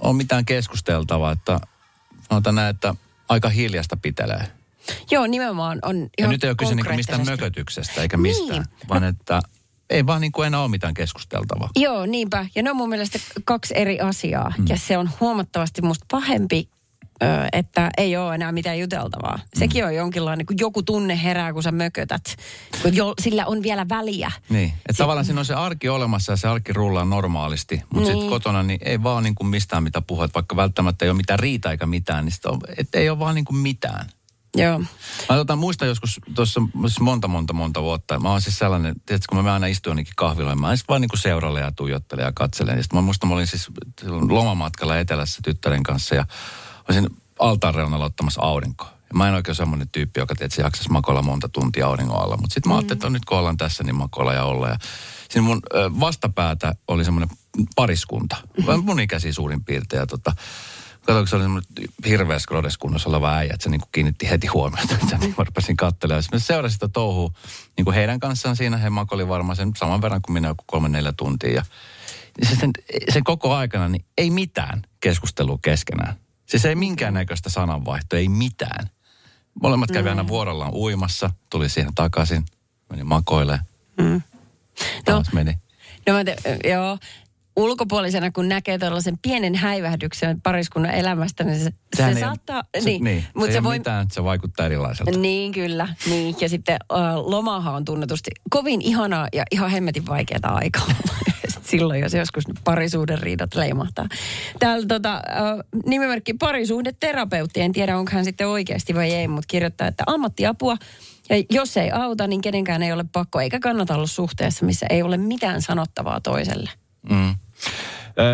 ole 0.00 0.12
mitään 0.16 0.44
keskusteltavaa, 0.44 1.32
että 1.32 1.60
sanotaan 2.30 2.54
näin, 2.54 2.70
että 2.70 2.94
aika 3.28 3.48
hiljasta 3.48 3.96
pitelee. 3.96 4.46
Joo, 5.10 5.26
nimenomaan 5.26 5.78
on 5.82 6.00
Ja 6.00 6.08
ihan 6.18 6.30
nyt 6.30 6.44
ei 6.44 6.50
ole 6.50 6.56
kyse 6.56 6.74
niinku 6.74 6.92
mistään 6.92 7.24
mökötyksestä 7.26 8.02
eikä 8.02 8.16
mistään, 8.16 8.62
Niin. 8.62 8.88
vaan 8.88 9.04
että 9.04 9.40
ei 9.90 10.06
vaan 10.06 10.20
niin 10.20 10.32
kuin 10.32 10.46
enää 10.46 10.60
ole 10.60 10.68
mitään 10.68 10.94
keskusteltavaa. 10.94 11.70
Joo, 11.76 12.06
niinpä. 12.06 12.46
Ja 12.54 12.62
ne 12.62 12.70
on 12.70 12.76
mun 12.76 12.88
mielestä 12.88 13.18
kaksi 13.44 13.74
eri 13.76 14.00
asiaa. 14.00 14.52
Mm. 14.58 14.64
Ja 14.68 14.76
se 14.76 14.98
on 14.98 15.10
huomattavasti 15.20 15.82
musta 15.82 16.06
pahempi, 16.10 16.68
että 17.52 17.90
ei 17.96 18.16
ole 18.16 18.34
enää 18.34 18.52
mitään 18.52 18.78
juteltavaa. 18.78 19.36
Mm. 19.36 19.42
Sekin 19.58 19.84
on 19.84 19.94
jonkinlainen, 19.94 20.46
kun 20.46 20.56
joku 20.58 20.82
tunne 20.82 21.22
herää, 21.22 21.52
kun 21.52 21.62
sä 21.62 21.72
mökötät. 21.72 22.36
Kun 22.82 22.96
jo, 22.96 23.14
sillä 23.20 23.46
on 23.46 23.62
vielä 23.62 23.88
väliä. 23.88 24.32
Niin, 24.48 24.68
että 24.68 25.02
tavallaan 25.02 25.24
siinä 25.24 25.40
on 25.40 25.44
se 25.44 25.54
arki 25.54 25.88
olemassa 25.88 26.32
ja 26.32 26.36
se 26.36 26.48
arki 26.48 26.72
rullaa 26.72 27.04
normaalisti, 27.04 27.82
mutta 27.90 28.08
niin. 28.08 28.12
Sitten 28.12 28.30
kotona 28.30 28.62
niin 28.62 28.80
ei 28.84 29.02
vaan 29.02 29.22
niin 29.22 29.34
kuin 29.34 29.48
mistään 29.48 29.82
mitä 29.82 30.02
puhua, 30.02 30.28
vaikka 30.34 30.56
välttämättä 30.56 31.04
ei 31.04 31.10
ole 31.10 31.16
mitään 31.16 31.38
riita 31.38 31.70
eikä 31.70 31.86
mitään, 31.86 32.24
niin 32.24 32.32
sit 32.32 32.46
on, 32.46 32.60
et 32.76 32.94
ei 32.94 33.10
ole 33.10 33.18
vaan 33.18 33.34
niin 33.34 33.44
kuin 33.44 33.56
mitään. 33.56 34.06
Joo. 34.56 34.78
Mä 35.28 35.36
tota, 35.36 35.56
muistan 35.56 35.88
joskus 35.88 36.20
tuossa 36.34 36.60
siis 36.80 37.00
monta, 37.00 37.28
monta, 37.28 37.52
monta 37.52 37.82
vuotta. 37.82 38.18
Mä 38.18 38.30
oon 38.30 38.40
siis 38.40 38.58
sellainen, 38.58 38.94
tiedätkö, 39.06 39.26
kun 39.28 39.44
mä 39.44 39.52
aina 39.52 39.66
istun 39.66 39.90
jonnekin 39.90 40.12
kahviloon, 40.16 40.60
mä 40.60 40.74
vaan 40.88 41.00
niin 41.00 41.08
kuin 41.08 41.20
seurailen 41.20 41.62
ja 41.62 41.72
tuijottelen 41.72 42.24
ja 42.24 42.32
katselen. 42.34 42.76
Ja 42.76 42.82
sitten 42.82 42.98
mä 42.98 43.02
muistan, 43.02 43.28
mä 43.28 43.34
olin 43.34 43.46
siis 43.46 43.70
lomamatkalla 44.28 44.98
etelässä 44.98 45.40
tyttären 45.44 45.82
kanssa 45.82 46.14
ja 46.14 46.26
olisin 46.92 47.16
altaan 47.38 47.74
reunalla 47.74 48.04
ottamassa 48.04 48.42
aurinkoa. 48.42 48.88
Ja 48.88 49.14
mä 49.14 49.28
en 49.28 49.34
oikein 49.34 49.54
semmoinen 49.54 49.88
tyyppi, 49.92 50.20
joka 50.20 50.34
tietysti 50.34 50.62
jaksaisi 50.62 50.90
makoilla 50.90 51.22
monta 51.22 51.48
tuntia 51.48 51.86
auringon 51.86 52.22
alla. 52.22 52.36
Mutta 52.36 52.54
sitten 52.54 52.70
mä 52.70 52.76
ajattelin, 52.76 52.98
että 52.98 53.10
nyt 53.10 53.24
kun 53.24 53.38
ollaan 53.38 53.56
tässä, 53.56 53.84
niin 53.84 53.96
makoilla 53.96 54.34
ja 54.34 54.44
olla. 54.44 54.68
Ja 54.68 54.76
siinä 55.30 55.46
mun 55.46 55.60
vastapäätä 56.00 56.72
oli 56.88 57.04
semmoinen 57.04 57.36
pariskunta. 57.76 58.36
Mm-hmm. 58.58 58.84
Mun 58.84 59.00
ikäisiä 59.00 59.32
suurin 59.32 59.64
piirtein. 59.64 60.00
Ja 60.00 60.06
tota, 60.06 60.32
kun 61.06 61.28
se 61.28 61.36
oli 61.36 61.44
semmoinen 61.44 61.72
hirveä 62.06 62.38
skrodeskunnossa 62.38 63.08
oleva 63.08 63.34
äijä, 63.34 63.54
että 63.54 63.64
se 63.64 63.70
niinku 63.70 63.88
kiinnitti 63.92 64.30
heti 64.30 64.46
huomiota. 64.46 64.94
Että 65.02 65.18
niin 65.18 65.34
mä 65.38 65.44
rupesin 65.44 65.76
katselemaan. 65.76 66.22
Sitten 66.22 66.36
mä 66.36 66.44
seurasin 66.44 66.74
sitä 66.74 66.88
touhua 66.88 67.30
niin 67.76 67.84
kuin 67.84 67.94
heidän 67.94 68.20
kanssaan 68.20 68.56
siinä. 68.56 68.76
He 68.76 68.90
makoli 68.90 69.28
varmaan 69.28 69.56
sen 69.56 69.72
saman 69.76 70.02
verran 70.02 70.22
kuin 70.22 70.34
minä 70.34 70.48
joku 70.48 70.64
kolme 70.66 70.88
neljä 70.88 71.12
tuntia. 71.12 71.52
Ja 71.52 71.64
se, 72.42 72.56
sen, 72.56 72.70
sen 73.12 73.24
koko 73.24 73.54
aikana 73.54 73.88
niin 73.88 74.04
ei 74.18 74.30
mitään 74.30 74.82
keskustelua 75.00 75.58
keskenään. 75.62 76.14
Siis 76.52 76.64
ei 76.64 76.74
minkäännäköistä 76.74 77.50
sananvaihtoa, 77.50 78.18
ei 78.18 78.28
mitään. 78.28 78.90
Molemmat 79.62 79.90
kävi 79.90 80.08
aina 80.08 80.28
vuorollaan 80.28 80.74
uimassa, 80.74 81.30
tuli 81.50 81.68
siihen 81.68 81.94
takaisin, 81.94 82.44
meni 82.90 83.04
makoilemaan. 83.04 83.64
Mm. 84.00 84.22
Taas 85.04 85.32
meni. 85.32 85.54
No 86.06 86.12
mä 86.12 86.24
te, 86.24 86.36
joo. 86.64 86.98
Ulkopuolisena, 87.56 88.30
kun 88.30 88.48
näkee 88.48 88.78
tällaisen 88.78 89.18
pienen 89.22 89.54
häivähdyksen 89.54 90.40
pariskunnan 90.40 90.94
elämästä, 90.94 91.44
niin 91.44 91.60
se, 91.64 91.72
Sehän 91.96 92.12
se 92.14 92.18
ei- 92.18 92.24
saattaa... 92.24 92.62
se, 92.78 92.84
niin, 92.84 93.04
niin, 93.04 93.24
mut 93.34 93.46
se, 93.46 93.52
se 93.52 93.58
ei 93.58 93.62
voi... 93.62 93.78
mitään, 93.78 94.06
se 94.10 94.24
vaikuttaa 94.24 94.66
erilaiselta. 94.66 95.18
Niin, 95.18 95.52
kyllä. 95.52 95.88
Niin. 96.06 96.36
Ja 96.40 96.48
sitten 96.48 96.76
äh, 96.92 97.16
lomahan 97.16 97.74
on 97.74 97.84
tunnetusti 97.84 98.30
kovin 98.50 98.82
ihanaa 98.82 99.28
ja 99.32 99.44
ihan 99.50 99.70
hemmetin 99.70 100.06
vaikeaa 100.06 100.54
aikaa. 100.54 100.86
Silloin, 101.72 102.00
jos 102.00 102.14
joskus 102.14 102.44
parisuuden 102.64 103.18
riidat 103.18 103.54
leimahtaa. 103.54 104.06
Täällä 104.58 104.86
tota, 104.86 105.14
äh, 105.14 105.22
nimimerkki 105.86 106.34
parisuhdeterapeutti, 106.34 107.60
en 107.60 107.72
tiedä 107.72 107.98
onko 107.98 108.10
hän 108.14 108.24
sitten 108.24 108.48
oikeasti 108.48 108.94
vai 108.94 109.12
ei, 109.12 109.28
mutta 109.28 109.46
kirjoittaa, 109.48 109.88
että 109.88 110.04
ammattiapua. 110.06 110.76
Ja 111.30 111.36
jos 111.50 111.76
ei 111.76 111.90
auta, 111.90 112.26
niin 112.26 112.40
kenenkään 112.40 112.82
ei 112.82 112.92
ole 112.92 113.04
pakko, 113.12 113.40
eikä 113.40 113.60
kannata 113.60 113.94
olla 113.94 114.06
suhteessa, 114.06 114.66
missä 114.66 114.86
ei 114.90 115.02
ole 115.02 115.16
mitään 115.16 115.62
sanottavaa 115.62 116.20
toiselle. 116.20 116.70
Mm. 117.10 117.34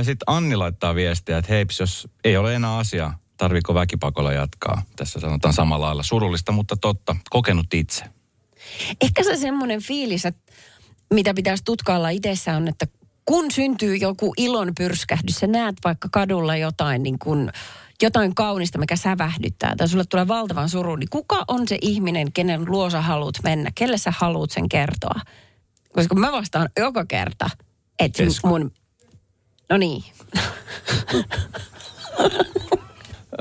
Sitten 0.03 0.25
Anni 0.27 0.57
laittaa 0.57 0.95
viestiä, 0.95 1.39
että 1.39 1.53
heips, 1.53 1.81
jos 1.81 2.09
ei 2.25 2.37
ole 2.37 2.55
enää 2.55 2.77
asia, 2.77 3.13
tarviiko 3.37 3.75
väkipakolla 3.75 4.33
jatkaa? 4.33 4.83
Tässä 4.97 5.21
sanotaan 5.21 5.55
samalla 5.55 5.87
lailla 5.87 6.03
surullista, 6.03 6.53
mutta 6.53 6.77
totta. 6.77 7.17
Kokenut 7.31 7.75
itse. 7.75 8.05
Ehkä 9.01 9.25
se 9.25 9.37
semmoinen 9.37 9.83
fiilis, 9.83 10.27
että 10.27 10.53
mitä 11.15 11.35
pitäisi 11.35 11.65
tutkailla 11.65 12.11
itsessä 12.11 12.57
on, 12.57 12.69
että 12.69 12.87
kun 13.29 13.51
syntyy 13.51 13.97
joku 13.97 14.35
ilon 14.37 14.73
pyrskähdys, 14.79 15.35
sä 15.35 15.47
näet 15.47 15.77
vaikka 15.85 16.09
kadulla 16.13 16.57
jotain 16.57 17.03
niin 17.03 17.19
kuin, 17.19 17.51
jotain 18.03 18.35
kaunista, 18.35 18.79
mikä 18.79 18.97
sävähdyttää, 18.97 19.75
tai 19.77 19.89
sulle 19.89 20.05
tulee 20.05 20.29
valtavan 20.29 20.69
suru, 20.69 20.97
niin 20.97 21.09
kuka 21.11 21.45
on 21.49 21.69
se 21.69 21.79
ihminen, 21.83 22.33
kenen 22.33 22.71
luo 22.71 22.91
sä 22.91 23.01
haluat 23.01 23.35
mennä? 23.43 23.71
Kelle 23.75 23.99
sä 23.99 24.13
haluat 24.19 24.51
sen 24.51 24.69
kertoa? 24.69 25.21
Koska 25.93 26.15
mä 26.15 26.33
vastaan 26.33 26.69
joka 26.79 27.05
kerta, 27.05 27.51
että 27.99 28.23
Esko. 28.23 28.49
mun... 28.49 28.73
No 29.71 29.77
niin. 29.77 30.05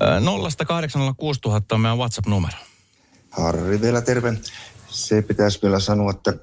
Ö, 0.01 0.19
0 0.19 0.49
806 0.67 1.39
000 1.45 1.61
on 1.71 1.81
meidän 1.81 1.97
WhatsApp-numero. 1.97 2.57
Harri 3.29 3.81
vielä 3.81 4.01
terve. 4.01 4.33
Se 4.89 5.21
pitäisi 5.21 5.59
vielä 5.61 5.79
sanoa, 5.79 6.11
että 6.11 6.33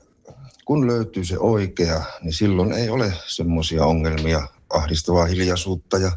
kun 0.65 0.87
löytyy 0.87 1.25
se 1.25 1.39
oikea, 1.39 2.03
niin 2.23 2.33
silloin 2.33 2.73
ei 2.73 2.91
ole 2.91 3.13
semmoisia 3.27 3.85
ongelmia, 3.87 4.49
ahdistavaa 4.71 5.27
hiljaisuutta 5.27 5.99
ja 5.99 6.13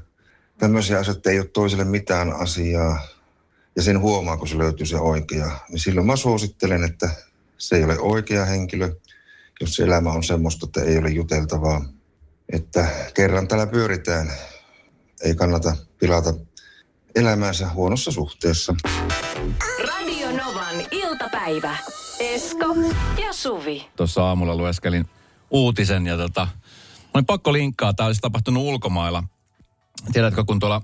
tämmöisiä 0.57 0.99
asioita 0.99 1.29
ei 1.29 1.39
ole 1.39 1.47
toiselle 1.47 1.83
mitään 1.83 2.33
asiaa. 2.33 3.07
Ja 3.75 3.83
sen 3.83 3.99
huomaa, 3.99 4.37
kun 4.37 4.47
se 4.47 4.57
löytyy 4.57 4.85
se 4.85 4.97
oikea. 4.97 5.51
Niin 5.69 5.79
silloin 5.79 6.07
mä 6.07 6.15
suosittelen, 6.15 6.83
että 6.83 7.09
se 7.57 7.75
ei 7.75 7.83
ole 7.83 7.99
oikea 7.99 8.45
henkilö, 8.45 8.95
jos 9.61 9.75
se 9.75 9.83
elämä 9.83 10.11
on 10.11 10.23
semmoista, 10.23 10.65
että 10.65 10.81
ei 10.81 10.97
ole 10.97 11.09
juteltavaa. 11.09 11.85
Että 12.53 12.87
kerran 13.13 13.47
täällä 13.47 13.67
pyöritään, 13.67 14.31
ei 15.23 15.35
kannata 15.35 15.75
pilata 15.99 16.33
elämäänsä 17.15 17.69
huonossa 17.69 18.11
suhteessa. 18.11 18.75
Radio 19.79 20.31
Novan 20.31 20.75
iltapäivä. 20.91 21.77
Esko 22.19 22.75
ja 23.25 23.33
Suvi. 23.33 23.87
Tuossa 23.95 24.23
aamulla 24.27 24.55
lueskelin 24.55 25.09
uutisen 25.51 26.05
ja 26.05 26.17
tota, 26.17 26.47
olin 27.13 27.25
pakko 27.25 27.53
linkkaa. 27.53 27.93
Tämä 27.93 28.07
olisi 28.07 28.21
tapahtunut 28.21 28.63
ulkomailla. 28.63 29.23
Tiedätkö, 30.13 30.43
kun 30.43 30.59
tuolla 30.59 30.81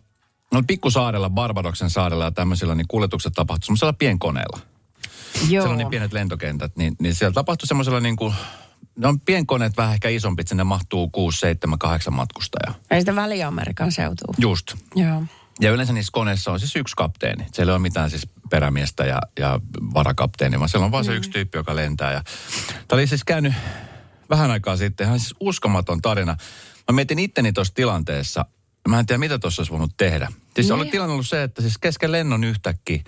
no 0.53 0.63
pikkusaarella, 0.67 1.29
Barbadoksen 1.29 1.89
saarella 1.89 2.25
ja 2.25 2.31
tämmöisillä, 2.31 2.75
niin 2.75 2.87
kuljetukset 2.87 3.33
tapahtuivat 3.33 3.63
semmoisella 3.65 3.93
pienkoneella. 3.93 4.59
Joo. 4.59 5.47
Siellä 5.47 5.69
on 5.69 5.77
niin 5.77 5.89
pienet 5.89 6.13
lentokentät, 6.13 6.75
niin, 6.75 6.95
niin 6.99 7.15
siellä 7.15 7.33
tapahtui 7.33 7.67
semmoisella 7.67 7.99
niin 7.99 8.15
kuin, 8.15 8.33
ne 8.97 9.07
on 9.07 9.19
pienkoneet 9.19 9.77
vähän 9.77 9.93
ehkä 9.93 10.09
isompit, 10.09 10.47
sinne 10.47 10.63
mahtuu 10.63 11.09
6, 11.09 11.39
7, 11.39 11.79
8 11.79 12.13
matkustajaa. 12.13 12.75
Ei 12.91 13.01
sitä 13.01 13.15
väliä 13.15 13.47
Amerikan 13.47 13.91
seutuu. 13.91 14.35
Just. 14.37 14.75
Joo. 14.95 15.23
Ja 15.59 15.71
yleensä 15.71 15.93
niissä 15.93 16.09
koneissa 16.13 16.51
on 16.51 16.59
siis 16.59 16.75
yksi 16.75 16.95
kapteeni. 16.95 17.45
Siellä 17.53 17.71
ei 17.71 17.75
ole 17.75 17.81
mitään 17.81 18.09
siis 18.09 18.27
perämiestä 18.49 19.05
ja, 19.05 19.19
ja 19.39 19.59
varakapteeni, 19.93 20.59
vaan 20.59 20.69
siellä 20.69 20.85
on 20.85 20.91
vaan 20.91 21.05
se 21.05 21.15
yksi 21.15 21.29
tyyppi, 21.29 21.57
joka 21.57 21.75
lentää. 21.75 22.11
Ja 22.11 22.23
tämä 22.87 22.97
oli 22.97 23.07
siis 23.07 23.23
käynyt 23.23 23.53
vähän 24.29 24.51
aikaa 24.51 24.77
sitten, 24.77 25.05
ihan 25.07 25.19
siis 25.19 25.35
uskomaton 25.39 26.01
tarina. 26.01 26.37
Mä 26.91 26.95
mietin 26.95 27.19
itteni 27.19 27.53
tuossa 27.53 27.73
tilanteessa, 27.73 28.45
mä 28.87 28.99
en 28.99 29.05
tiedä 29.05 29.17
mitä 29.17 29.39
tuossa 29.39 29.61
olisi 29.61 29.71
voinut 29.71 29.97
tehdä. 29.97 30.27
Siis 30.55 30.67
Niin. 30.67 30.73
oli 30.73 30.85
tilanne 30.85 31.13
ollut 31.13 31.27
se, 31.27 31.43
että 31.43 31.61
siis 31.61 31.77
kesken 31.77 32.11
lennon 32.11 32.43
yhtäkkiä, 32.43 33.03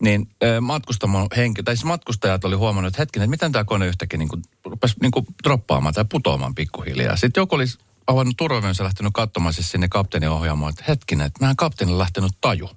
niin 0.00 0.28
matkustamon 0.60 1.26
henki, 1.36 1.62
tai 1.62 1.76
siis 1.76 1.84
matkustajat 1.84 2.44
oli 2.44 2.56
huomannut, 2.56 2.88
että 2.88 3.02
hetkinen, 3.02 3.24
että 3.24 3.30
miten 3.30 3.52
tämä 3.52 3.64
kone 3.64 3.86
yhtäkkiä 3.86 4.18
niin 4.18 4.28
kuin, 4.28 4.42
rupesi 4.64 4.94
niin 5.02 5.10
kuin 5.10 5.26
droppaamaan 5.44 5.94
tai 5.94 6.04
putoamaan 6.10 6.54
pikkuhiljaa. 6.54 7.16
Sitten 7.16 7.40
joku 7.40 7.54
olisi 7.54 7.78
avannut 8.06 8.36
turvavyönsä 8.36 8.84
lähtenyt 8.84 9.12
katsomaan 9.14 9.54
siis 9.54 9.70
sinne 9.70 9.88
kapteenin 9.88 10.30
ohjaamoon, 10.30 10.70
että 10.70 10.84
hetkinen, 10.88 11.26
että 11.26 11.40
mehän 11.40 11.56
kapteenilla 11.56 11.98
lähtenyt 11.98 12.32
taju. 12.40 12.70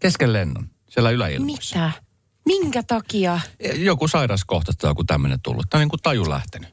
Kesken 0.00 0.32
lennon, 0.32 0.70
siellä 0.88 1.10
yläilmoissa. 1.10 1.86
Mitä? 1.86 1.92
Minkä 2.46 2.82
takia? 2.82 3.40
Joku 3.74 4.08
sairaskohta 4.08 4.72
tai 4.72 4.90
joku 4.90 5.04
tämmöinen 5.04 5.40
tullut. 5.42 5.66
Tämä 5.70 5.78
on 5.78 5.82
niin 5.82 5.90
kuin 5.90 6.02
taju 6.02 6.30
lähtenyt. 6.30 6.68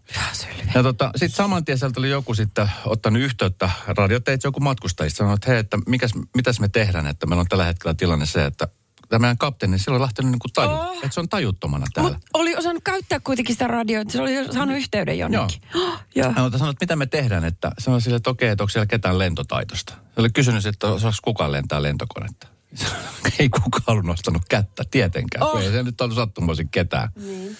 Ja 0.75 0.83
tota, 0.83 1.11
sitten 1.15 1.35
saman 1.35 1.65
tien 1.65 1.77
sieltä 1.77 1.99
oli 1.99 2.09
joku 2.09 2.33
sitten 2.33 2.71
ottanut 2.85 3.21
yhteyttä 3.21 3.69
radioteitse 3.87 4.47
joku 4.47 4.59
matkustajista. 4.59 5.17
Sanoi, 5.17 5.33
että 5.33 5.51
hei, 5.51 5.59
että 5.59 5.77
mikäs, 5.87 6.11
mitäs 6.35 6.59
me 6.59 6.67
tehdään, 6.67 7.07
että 7.07 7.25
meillä 7.25 7.41
on 7.41 7.47
tällä 7.47 7.65
hetkellä 7.65 7.93
tilanne 7.93 8.25
se, 8.25 8.45
että 8.45 8.67
tämä 9.09 9.19
meidän 9.19 9.37
kapteeni, 9.37 9.79
sillä 9.79 9.95
on 9.95 10.01
lähtenyt 10.01 10.31
niin 10.31 10.39
kuin 10.39 10.53
taju. 10.53 10.71
Oh. 10.71 10.95
Että 10.95 11.09
se 11.11 11.19
on 11.19 11.29
tajuttomana 11.29 11.85
täällä. 11.93 12.11
Mutta 12.11 12.27
oli 12.33 12.55
osannut 12.55 12.83
käyttää 12.83 13.19
kuitenkin 13.19 13.55
sitä 13.55 13.67
radioa, 13.67 14.01
että 14.01 14.11
se 14.11 14.21
oli 14.21 14.53
saanut 14.53 14.77
yhteyden 14.77 15.19
jonnekin. 15.19 15.61
Oh, 15.75 15.99
joo. 16.15 16.33
Hän 16.35 16.51
sanoi, 16.51 16.69
että 16.69 16.83
mitä 16.83 16.95
me 16.95 17.05
tehdään, 17.05 17.45
että 17.45 17.71
sanoi 17.79 18.01
sille, 18.01 18.17
että 18.17 18.29
okei, 18.29 18.49
että 18.49 18.63
onko 18.63 18.69
siellä 18.69 18.85
ketään 18.85 19.19
lentotaitosta. 19.19 19.93
Se 19.93 20.21
oli 20.21 20.29
kysynyt, 20.29 20.65
että 20.65 20.87
osaako 20.87 21.17
kukaan 21.21 21.51
lentää 21.51 21.83
lentokonetta. 21.83 22.47
ei 23.39 23.49
kukaan 23.49 23.83
ollut 23.87 24.05
nostanut 24.05 24.41
kättä, 24.49 24.83
tietenkään. 24.91 25.43
Oh. 25.43 25.55
Oh. 25.55 25.61
Ei 25.61 25.71
se 25.71 25.83
nyt 25.83 26.01
ollut 26.01 26.15
sattumoisin 26.15 26.69
ketään. 26.69 27.09
Niin. 27.15 27.57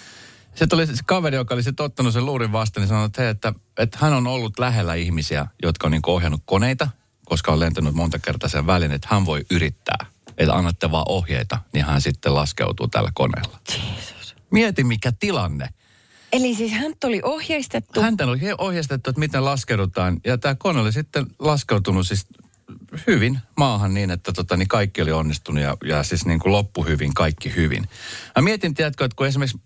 Sitten 0.56 0.76
oli 0.76 0.88
se 0.88 0.94
kaveri, 1.06 1.36
joka 1.36 1.54
oli 1.54 1.64
sitten 1.64 1.84
ottanut 1.84 2.14
sen 2.14 2.26
luurin 2.26 2.52
vastaan, 2.52 2.82
niin 2.82 2.90
sanoi, 2.90 3.06
että, 3.06 3.22
hei, 3.22 3.32
että, 3.32 3.54
että 3.78 3.98
hän 4.02 4.14
on 4.14 4.28
ollut 4.28 4.60
lähellä 4.60 4.96
ihmisiä, 4.96 5.48
jotka 5.64 5.88
on 5.88 5.92
niin 5.92 6.02
ohjannut 6.08 6.42
koneita, 6.46 6.88
koska 7.26 7.52
on 7.52 7.60
lentänyt 7.60 7.94
monta 7.94 8.20
kertaa 8.20 8.50
sen 8.50 8.68
välin, 8.68 8.92
että 8.92 9.08
hän 9.12 9.26
voi 9.26 9.46
yrittää. 9.52 10.06
Että 10.38 10.54
annatte 10.54 10.92
vaan 10.92 11.06
ohjeita, 11.10 11.58
niin 11.74 11.86
hän 11.86 12.02
sitten 12.02 12.36
laskeutuu 12.36 12.88
tällä 12.88 13.12
koneella. 13.14 13.60
Jeesus. 13.70 14.36
Mieti, 14.52 14.84
mikä 14.84 15.12
tilanne. 15.12 15.70
Eli 16.32 16.56
siis 16.56 16.72
hän 16.72 16.94
oli 17.04 17.22
ohjeistettu. 17.24 18.02
Häntä 18.02 18.26
oli 18.26 18.40
ohjeistettu, 18.58 19.10
että 19.10 19.20
miten 19.20 19.46
laskeudutaan. 19.46 20.20
Ja 20.26 20.38
tämä 20.38 20.56
kone 20.56 20.80
oli 20.80 20.92
sitten 20.92 21.26
laskeutunut 21.40 22.08
siis 22.08 22.28
hyvin 23.08 23.40
maahan 23.58 23.94
niin, 23.94 24.12
että 24.12 24.34
tota, 24.34 24.58
niin 24.58 24.68
kaikki 24.68 25.02
oli 25.02 25.12
onnistunut 25.12 25.64
ja, 25.64 25.78
ja 25.84 26.04
siis 26.04 26.26
niin 26.26 26.40
kuin 26.40 26.52
loppu 26.52 26.84
hyvin, 26.84 27.14
kaikki 27.14 27.56
hyvin. 27.56 27.88
Mä 28.36 28.42
mietin, 28.42 28.74
tiedätkö, 28.74 29.06
että 29.06 29.16
kun 29.16 29.28
esimerkiksi, 29.28 29.62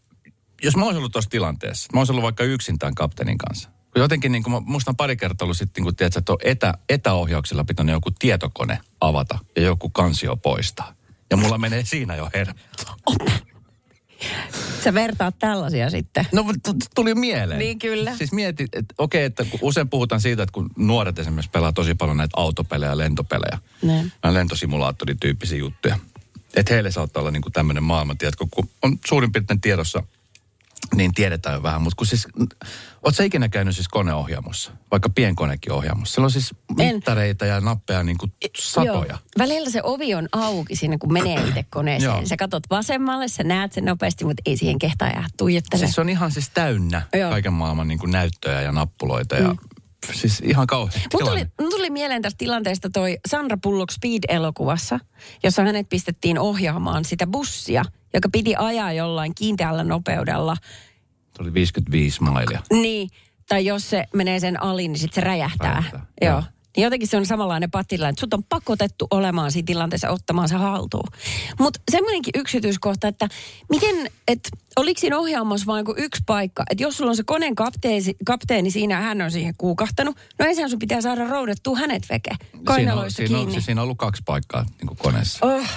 jos 0.63 0.75
mä 0.75 0.83
olisin 0.83 0.97
ollut 0.97 1.11
tuossa 1.11 1.29
tilanteessa, 1.29 1.89
mä 1.93 1.99
olisin 1.99 2.13
ollut 2.13 2.23
vaikka 2.23 2.43
yksin 2.43 2.79
tämän 2.79 2.95
kapteenin 2.95 3.37
kanssa. 3.37 3.69
Kun 3.93 4.01
Jotenkin 4.01 4.31
niin 4.31 4.43
kuin, 4.43 4.51
mä- 4.51 4.77
on 4.87 4.95
pari 4.95 5.17
kertaa 5.17 5.45
ollut 5.45 5.57
sitten, 5.57 5.81
niin 5.81 5.85
kuin, 5.85 5.95
tiedätkö, 5.95 6.19
että 6.19 6.31
on 6.31 6.37
etä, 6.43 6.73
etäohjauksella 6.89 7.63
pitänyt 7.63 7.93
joku 7.93 8.11
tietokone 8.11 8.79
avata 9.01 9.39
ja 9.55 9.61
joku 9.61 9.89
kansio 9.89 10.35
poistaa. 10.37 10.93
Ja 11.29 11.37
mulla 11.37 11.57
menee 11.57 11.85
siinä 11.85 12.15
jo 12.15 12.29
hermo. 12.33 12.59
Sä 14.83 14.93
vertaat 14.93 15.39
tällaisia 15.39 15.89
sitten. 15.89 16.27
No 16.31 16.45
tuli 16.95 17.15
mieleen. 17.15 17.59
Niin, 17.59 17.79
kyllä. 17.79 18.15
Siis 18.17 18.31
mieti, 18.31 18.67
että 18.73 18.95
okei, 18.97 19.23
että 19.23 19.45
kun 19.45 19.59
usein 19.61 19.89
puhutaan 19.89 20.21
siitä, 20.21 20.43
että 20.43 20.53
kun 20.53 20.69
nuoret 20.75 21.19
esimerkiksi 21.19 21.51
pelaa 21.51 21.73
tosi 21.73 21.95
paljon 21.95 22.17
näitä 22.17 22.33
autopelejä 22.37 22.91
ja 22.91 22.97
lentopelejä. 22.97 23.57
Niin. 23.81 24.11
Nämä 24.23 24.33
lentosimulaattorityyppisiä 24.33 25.57
juttuja. 25.57 25.99
Että 26.55 26.73
heille 26.73 26.91
saattaa 26.91 27.21
olla 27.21 27.31
niinku 27.31 27.49
tämmöinen 27.49 27.83
maailma, 27.83 28.15
tiedätkö, 28.15 28.45
kun 28.51 28.69
on 28.81 28.99
suurin 29.07 29.31
piirtein 29.31 29.61
tiedossa, 29.61 30.03
niin 30.95 31.13
tiedetään 31.13 31.55
jo 31.55 31.63
vähän. 31.63 31.81
Mutta 31.81 31.95
kun 31.95 32.07
siis, 32.07 32.27
oot 33.03 33.15
sä 33.15 33.23
ikinä 33.23 33.49
käynyt 33.49 33.75
siis 33.75 33.87
koneohjaamossa, 33.87 34.71
vaikka 34.91 35.09
pienkonekin 35.09 35.71
ohjaamossa? 35.71 36.13
Siellä 36.13 36.25
on 36.25 36.31
siis 36.31 36.55
En. 36.79 36.95
mittareita 36.95 37.45
ja 37.45 37.61
nappeja 37.61 38.03
niinku 38.03 38.27
satoja. 38.59 39.09
Joo. 39.09 39.19
Välillä 39.37 39.69
se 39.69 39.81
ovi 39.83 40.15
on 40.15 40.29
auki 40.31 40.75
siinä, 40.75 40.97
kun 40.97 41.13
menee 41.13 41.39
itse 41.39 41.59
Joo. 41.59 41.63
koneeseen. 41.69 42.27
Sä 42.27 42.37
katot 42.37 42.63
vasemmalle, 42.69 43.27
sä 43.27 43.43
näet 43.43 43.73
sen 43.73 43.85
nopeasti, 43.85 44.25
mutta 44.25 44.41
ei 44.45 44.57
siihen 44.57 44.79
kehtaa 44.79 45.07
jää 45.07 45.27
tuijottelemaan. 45.37 45.87
Siis 45.87 45.95
se 45.95 46.01
on 46.01 46.09
ihan 46.09 46.31
siis 46.31 46.49
täynnä 46.53 47.01
Joo. 47.13 47.31
kaiken 47.31 47.53
maailman 47.53 47.87
niin 47.87 47.99
kuin 47.99 48.11
näyttöjä 48.11 48.61
ja 48.61 48.71
nappuloita 48.71 49.35
ja 49.35 49.55
siis 50.13 50.39
ihan 50.45 50.67
kauhean 50.67 51.01
Mun 51.13 51.25
tuli, 51.25 51.45
mun 51.61 51.69
tuli 51.69 51.89
mieleen 51.89 52.21
tästä 52.21 52.37
tilanteesta 52.37 52.89
toi 52.89 53.17
Sandra 53.27 53.57
Bullock 53.57 53.91
Speed-elokuvassa, 53.91 54.99
jossa 55.43 55.63
hänet 55.63 55.89
pistettiin 55.89 56.39
ohjaamaan 56.39 57.05
sitä 57.05 57.27
bussia, 57.27 57.83
joka 58.13 58.29
piti 58.31 58.55
ajaa 58.55 58.93
jollain 58.93 59.35
kiinteällä 59.35 59.83
nopeudella. 59.83 60.55
Se 61.35 61.41
oli 61.43 61.53
55 61.53 62.21
mailia. 62.23 62.61
Niin, 62.73 63.09
tai 63.49 63.65
jos 63.65 63.89
se 63.89 64.03
menee 64.13 64.39
sen 64.39 64.63
ali, 64.63 64.87
niin 64.87 64.99
sitten 64.99 65.15
se 65.15 65.27
räjähtää. 65.27 65.69
Räjähtää, 65.69 66.05
Joo. 66.21 66.31
joo. 66.31 66.43
Niin 66.77 66.83
jotenkin 66.83 67.07
se 67.07 67.17
on 67.17 67.25
samanlainen 67.25 67.71
pattila, 67.71 68.09
että 68.09 68.19
sut 68.19 68.33
on 68.33 68.43
pakotettu 68.43 69.07
olemaan 69.11 69.51
siinä 69.51 69.65
tilanteessa 69.65 70.09
ottamaan 70.09 70.49
se 70.49 70.55
haltuun. 70.55 71.07
Mutta 71.59 71.79
semmoinenkin 71.91 72.31
yksityiskohta, 72.35 73.07
että 73.07 73.27
miten, 73.69 73.95
että 74.27 74.49
oliko 74.75 74.99
siinä 74.99 75.17
ohjaamassa 75.17 75.65
vain 75.65 75.85
kuin 75.85 75.97
yksi 75.99 76.23
paikka, 76.25 76.63
että 76.69 76.83
jos 76.83 76.97
sulla 76.97 77.11
on 77.11 77.15
se 77.15 77.23
koneen 77.23 77.55
kapteeni, 77.55 78.15
kapteeni 78.25 78.71
siinä 78.71 78.95
ja 78.95 79.01
hän 79.01 79.21
on 79.21 79.31
siihen 79.31 79.53
kuukahtanut, 79.57 80.17
no 80.39 80.45
ensin 80.45 80.69
sun 80.69 80.79
pitää 80.79 81.01
saada 81.01 81.27
roudettua 81.27 81.77
hänet 81.77 82.09
veke, 82.09 82.31
kainaloista 82.63 83.17
siinä, 83.17 83.23
on, 83.23 83.27
siinä, 83.27 83.37
on, 83.37 83.39
kiinni. 83.39 83.51
siis 83.51 83.65
siinä 83.65 83.81
on 83.81 83.83
ollut 83.83 83.97
kaksi 83.97 84.21
paikkaa 84.25 84.65
niin 84.77 84.87
kuin 84.87 84.97
koneessa. 84.97 85.45
Oh, 85.45 85.67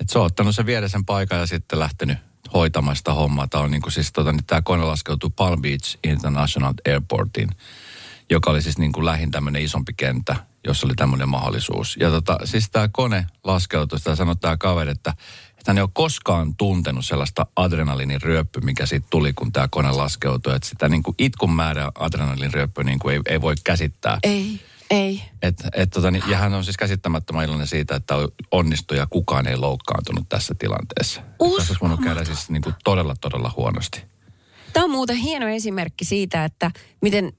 Et 0.00 0.10
se 0.10 0.18
on 0.18 0.24
ottanut 0.24 0.54
sen 0.54 0.66
vieresen 0.66 1.04
paikan 1.04 1.38
ja 1.38 1.46
sitten 1.46 1.78
lähtenyt 1.78 2.18
hoitamaan 2.54 2.96
sitä 2.96 3.12
hommaa. 3.12 3.48
Tämä 3.48 3.64
on 3.64 3.70
niin 3.70 3.82
kuin 3.82 3.92
siis, 3.92 4.12
tota, 4.12 4.32
niin 4.32 4.44
tämä 4.46 4.62
kone 4.62 4.84
laskeutui 4.84 5.30
Palm 5.36 5.62
Beach 5.62 5.98
International 6.04 6.74
Airportiin, 6.86 7.50
joka 8.30 8.50
oli 8.50 8.62
siis 8.62 8.78
niin 8.78 8.92
kuin 8.92 9.04
lähin 9.04 9.30
tämmöinen 9.30 9.62
isompi 9.62 9.92
kenttä, 9.92 10.36
jossa 10.64 10.86
oli 10.86 10.94
tämmöinen 10.94 11.28
mahdollisuus. 11.28 11.96
Ja 12.00 12.10
tota, 12.10 12.38
siis 12.44 12.70
tämä 12.70 12.88
kone 12.92 13.26
laskeutui, 13.44 13.98
sitä 13.98 14.16
sanoi 14.16 14.36
tämä 14.36 14.56
kaveri, 14.56 14.90
että, 14.90 15.14
että 15.50 15.64
hän 15.66 15.78
ei 15.78 15.82
ole 15.82 15.90
koskaan 15.92 16.54
tuntenut 16.54 17.06
sellaista 17.06 17.46
adrenalinin 17.56 18.22
ryöppy, 18.22 18.60
mikä 18.60 18.86
siitä 18.86 19.06
tuli, 19.10 19.32
kun 19.32 19.52
tämä 19.52 19.68
kone 19.70 19.90
laskeutui. 19.90 20.56
Että 20.56 20.68
sitä 20.68 20.88
niin 20.88 21.02
kuin 21.02 21.14
itkun 21.18 21.52
määrä 21.52 21.92
adrenalinin 21.94 22.52
ryöppy 22.52 22.84
niin 22.84 22.98
kuin 22.98 23.14
ei, 23.14 23.20
ei 23.28 23.40
voi 23.40 23.54
käsittää. 23.64 24.18
ei, 24.22 24.60
ei. 24.90 25.22
Et, 25.42 25.56
et, 25.74 25.90
tota, 25.90 26.10
niin, 26.10 26.22
ja 26.26 26.38
hän 26.38 26.54
on 26.54 26.64
siis 26.64 26.76
käsittämättömän 26.76 27.44
iloinen 27.44 27.66
siitä, 27.66 27.96
että 27.96 28.14
onnistui 28.50 28.96
ja 28.96 29.06
kukaan 29.10 29.46
ei 29.46 29.56
loukkaantunut 29.56 30.28
tässä 30.28 30.54
tilanteessa. 30.58 31.20
Tässä 31.20 31.72
olisi 31.72 31.80
voinut 31.80 32.00
käydä 32.00 32.24
siis 32.24 32.50
niin 32.50 32.62
kuin 32.62 32.74
todella, 32.84 33.14
todella 33.20 33.52
huonosti. 33.56 34.02
Tämä 34.72 34.84
on 34.84 34.90
muuten 34.90 35.16
hieno 35.16 35.48
esimerkki 35.48 36.04
siitä, 36.04 36.44
että 36.44 36.70
miten, 37.02 37.32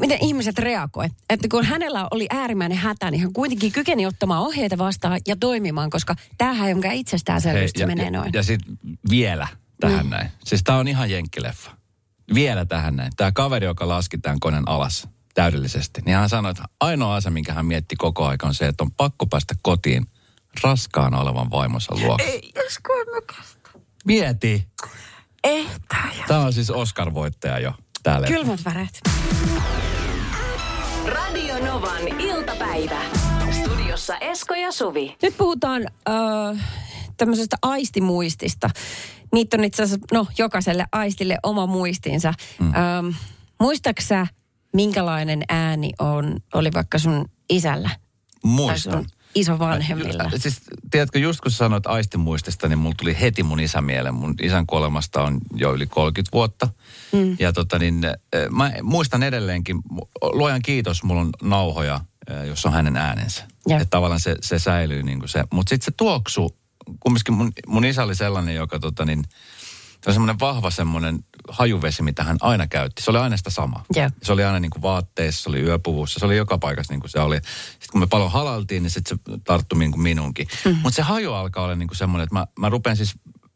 miten 0.00 0.18
ihmiset 0.20 0.58
reagoi. 0.58 1.06
Että 1.30 1.48
kun 1.50 1.64
hänellä 1.64 2.08
oli 2.10 2.26
äärimmäinen 2.30 2.78
hätä, 2.78 3.10
niin 3.10 3.22
hän 3.22 3.32
kuitenkin 3.32 3.72
kykeni 3.72 4.06
ottamaan 4.06 4.42
ohjeita 4.42 4.78
vastaan 4.78 5.20
ja 5.26 5.36
toimimaan, 5.36 5.90
koska 5.90 6.14
tämähän 6.38 6.66
ei 6.66 6.72
ole 6.72 6.74
mikään 6.74 6.94
itsestäänselvyys, 6.94 7.70
se 7.76 7.86
menee 7.86 8.04
ja, 8.04 8.10
noin. 8.10 8.30
ja 8.32 8.42
sitten 8.42 8.78
vielä 9.10 9.48
tähän 9.80 10.10
näin. 10.10 10.30
Siis 10.44 10.62
tämä 10.64 10.78
on 10.78 10.88
ihan 10.88 11.10
jenkkileffa. 11.10 11.70
Vielä 12.34 12.64
tähän 12.64 12.96
näin. 12.96 13.12
Tämä 13.16 13.32
kaveri, 13.32 13.66
joka 13.66 13.88
laski 13.88 14.18
tämän 14.18 14.40
koneen 14.40 14.68
alas 14.68 15.08
täydellisesti, 15.36 16.00
niin 16.04 16.16
hän 16.16 16.28
sanoi, 16.28 16.50
että 16.50 16.64
ainoa 16.80 17.14
asia, 17.14 17.30
minkä 17.30 17.52
hän 17.52 17.66
mietti 17.66 17.96
koko 17.96 18.26
aika 18.26 18.46
on 18.46 18.54
se, 18.54 18.66
että 18.66 18.84
on 18.84 18.92
pakko 18.92 19.26
päästä 19.26 19.54
kotiin 19.62 20.06
raskaana 20.62 21.20
olevan 21.20 21.50
vaimonsa 21.50 21.94
luokse. 21.94 22.26
Ei, 22.26 22.52
jos. 22.54 22.78
Mieti. 24.04 24.68
Ehtäjä. 25.44 26.24
Tämä 26.28 26.40
on 26.40 26.52
siis 26.52 26.70
Oscar-voittaja 26.70 27.58
jo 27.58 27.72
täällä. 28.02 28.26
Kylmät 28.26 28.60
väreet. 28.64 29.00
Radio 31.06 31.66
Novan 31.66 32.20
iltapäivä. 32.20 33.00
Studiossa 33.50 34.16
Esko 34.16 34.54
ja 34.54 34.72
Suvi. 34.72 35.16
Nyt 35.22 35.36
puhutaan 35.36 35.82
äh, 36.08 36.64
tämmöisestä 37.16 37.56
aistimuistista. 37.62 38.70
Niitä 39.32 39.56
on 39.56 39.64
itse 39.64 39.82
asiassa, 39.82 40.06
no 40.12 40.26
jokaiselle 40.38 40.86
aistille 40.92 41.38
oma 41.42 41.66
muistinsa. 41.66 42.34
Mm. 42.60 42.66
Ähm, 42.66 43.08
muistaaksä, 43.60 44.26
minkälainen 44.76 45.42
ääni 45.48 45.92
on, 45.98 46.36
oli 46.54 46.70
vaikka 46.74 46.98
sun 46.98 47.28
isällä? 47.50 47.90
Muistan. 48.42 49.06
isovanhemmilla? 49.34 50.24
Äh, 50.24 50.32
Siis, 50.36 50.60
tiedätkö, 50.90 51.18
just 51.18 51.40
kun 51.40 51.50
sanoit 51.50 51.86
aistimuistista, 51.86 52.68
niin 52.68 52.78
mulla 52.78 52.94
tuli 52.98 53.16
heti 53.20 53.42
mun 53.42 53.60
isä 53.60 53.80
mieleen. 53.80 54.14
Mun 54.14 54.34
isän 54.42 54.66
kuolemasta 54.66 55.22
on 55.22 55.40
jo 55.54 55.74
yli 55.74 55.86
30 55.86 56.32
vuotta. 56.32 56.68
Mm. 57.12 57.36
Ja 57.38 57.52
tota 57.52 57.78
niin, 57.78 58.04
äh, 58.04 58.14
mä 58.50 58.72
muistan 58.82 59.22
edelleenkin, 59.22 59.76
luojan 60.22 60.62
kiitos, 60.62 61.02
mulla 61.02 61.20
on 61.20 61.30
nauhoja, 61.42 62.00
äh, 62.30 62.46
jossa 62.46 62.68
on 62.68 62.74
hänen 62.74 62.96
äänensä. 62.96 63.44
Joo. 63.66 63.80
Että 63.80 63.90
tavallaan 63.90 64.20
se, 64.20 64.36
se 64.40 64.58
säilyy 64.58 65.02
niin 65.02 65.18
kuin 65.18 65.28
se. 65.28 65.44
Mutta 65.52 65.70
sitten 65.70 65.84
se 65.84 65.92
tuoksu, 65.96 66.56
kumminkin 67.00 67.34
mun, 67.34 67.52
mun 67.66 67.84
isä 67.84 68.02
oli 68.02 68.14
sellainen, 68.14 68.54
joka 68.54 68.78
tota 68.78 69.04
niin, 69.04 69.24
se 70.06 70.10
on 70.10 70.14
semmoinen 70.14 70.40
vahva 70.40 70.70
semmoinen 70.70 71.18
hajuvesi, 71.48 72.02
mitä 72.02 72.24
hän 72.24 72.36
aina 72.40 72.66
käytti. 72.66 73.02
Se 73.02 73.10
oli 73.10 73.18
aina 73.18 73.36
sitä 73.36 73.50
sama. 73.50 73.84
Joo. 73.94 74.10
Se 74.22 74.32
oli 74.32 74.44
aina 74.44 74.60
niin 74.60 74.70
kuin 74.70 74.82
vaatteissa, 74.82 75.42
se 75.42 75.48
oli 75.48 75.60
yöpuvussa, 75.60 76.20
se 76.20 76.26
oli 76.26 76.36
joka 76.36 76.58
paikassa 76.58 76.92
niin 76.92 77.00
kuin 77.00 77.10
se 77.10 77.20
oli. 77.20 77.36
Sitten 77.36 77.88
kun 77.92 78.00
me 78.00 78.06
paljon 78.06 78.32
halaltiin, 78.32 78.82
niin 78.82 78.90
sitten 78.90 79.18
se 79.18 79.38
tarttui 79.44 79.78
niin 79.78 79.90
kuin 79.92 80.02
minuunkin. 80.02 80.46
Mm-hmm. 80.64 80.80
Mutta 80.82 80.96
se 80.96 81.02
haju 81.02 81.32
alkaa 81.32 81.64
olla 81.64 81.74
niin 81.74 81.88
kuin 81.88 81.96
semmoinen, 81.96 82.24
että 82.24 82.34
mä, 82.34 82.46
mä 82.58 82.68
rupean 82.68 82.96
siis, 82.96 83.14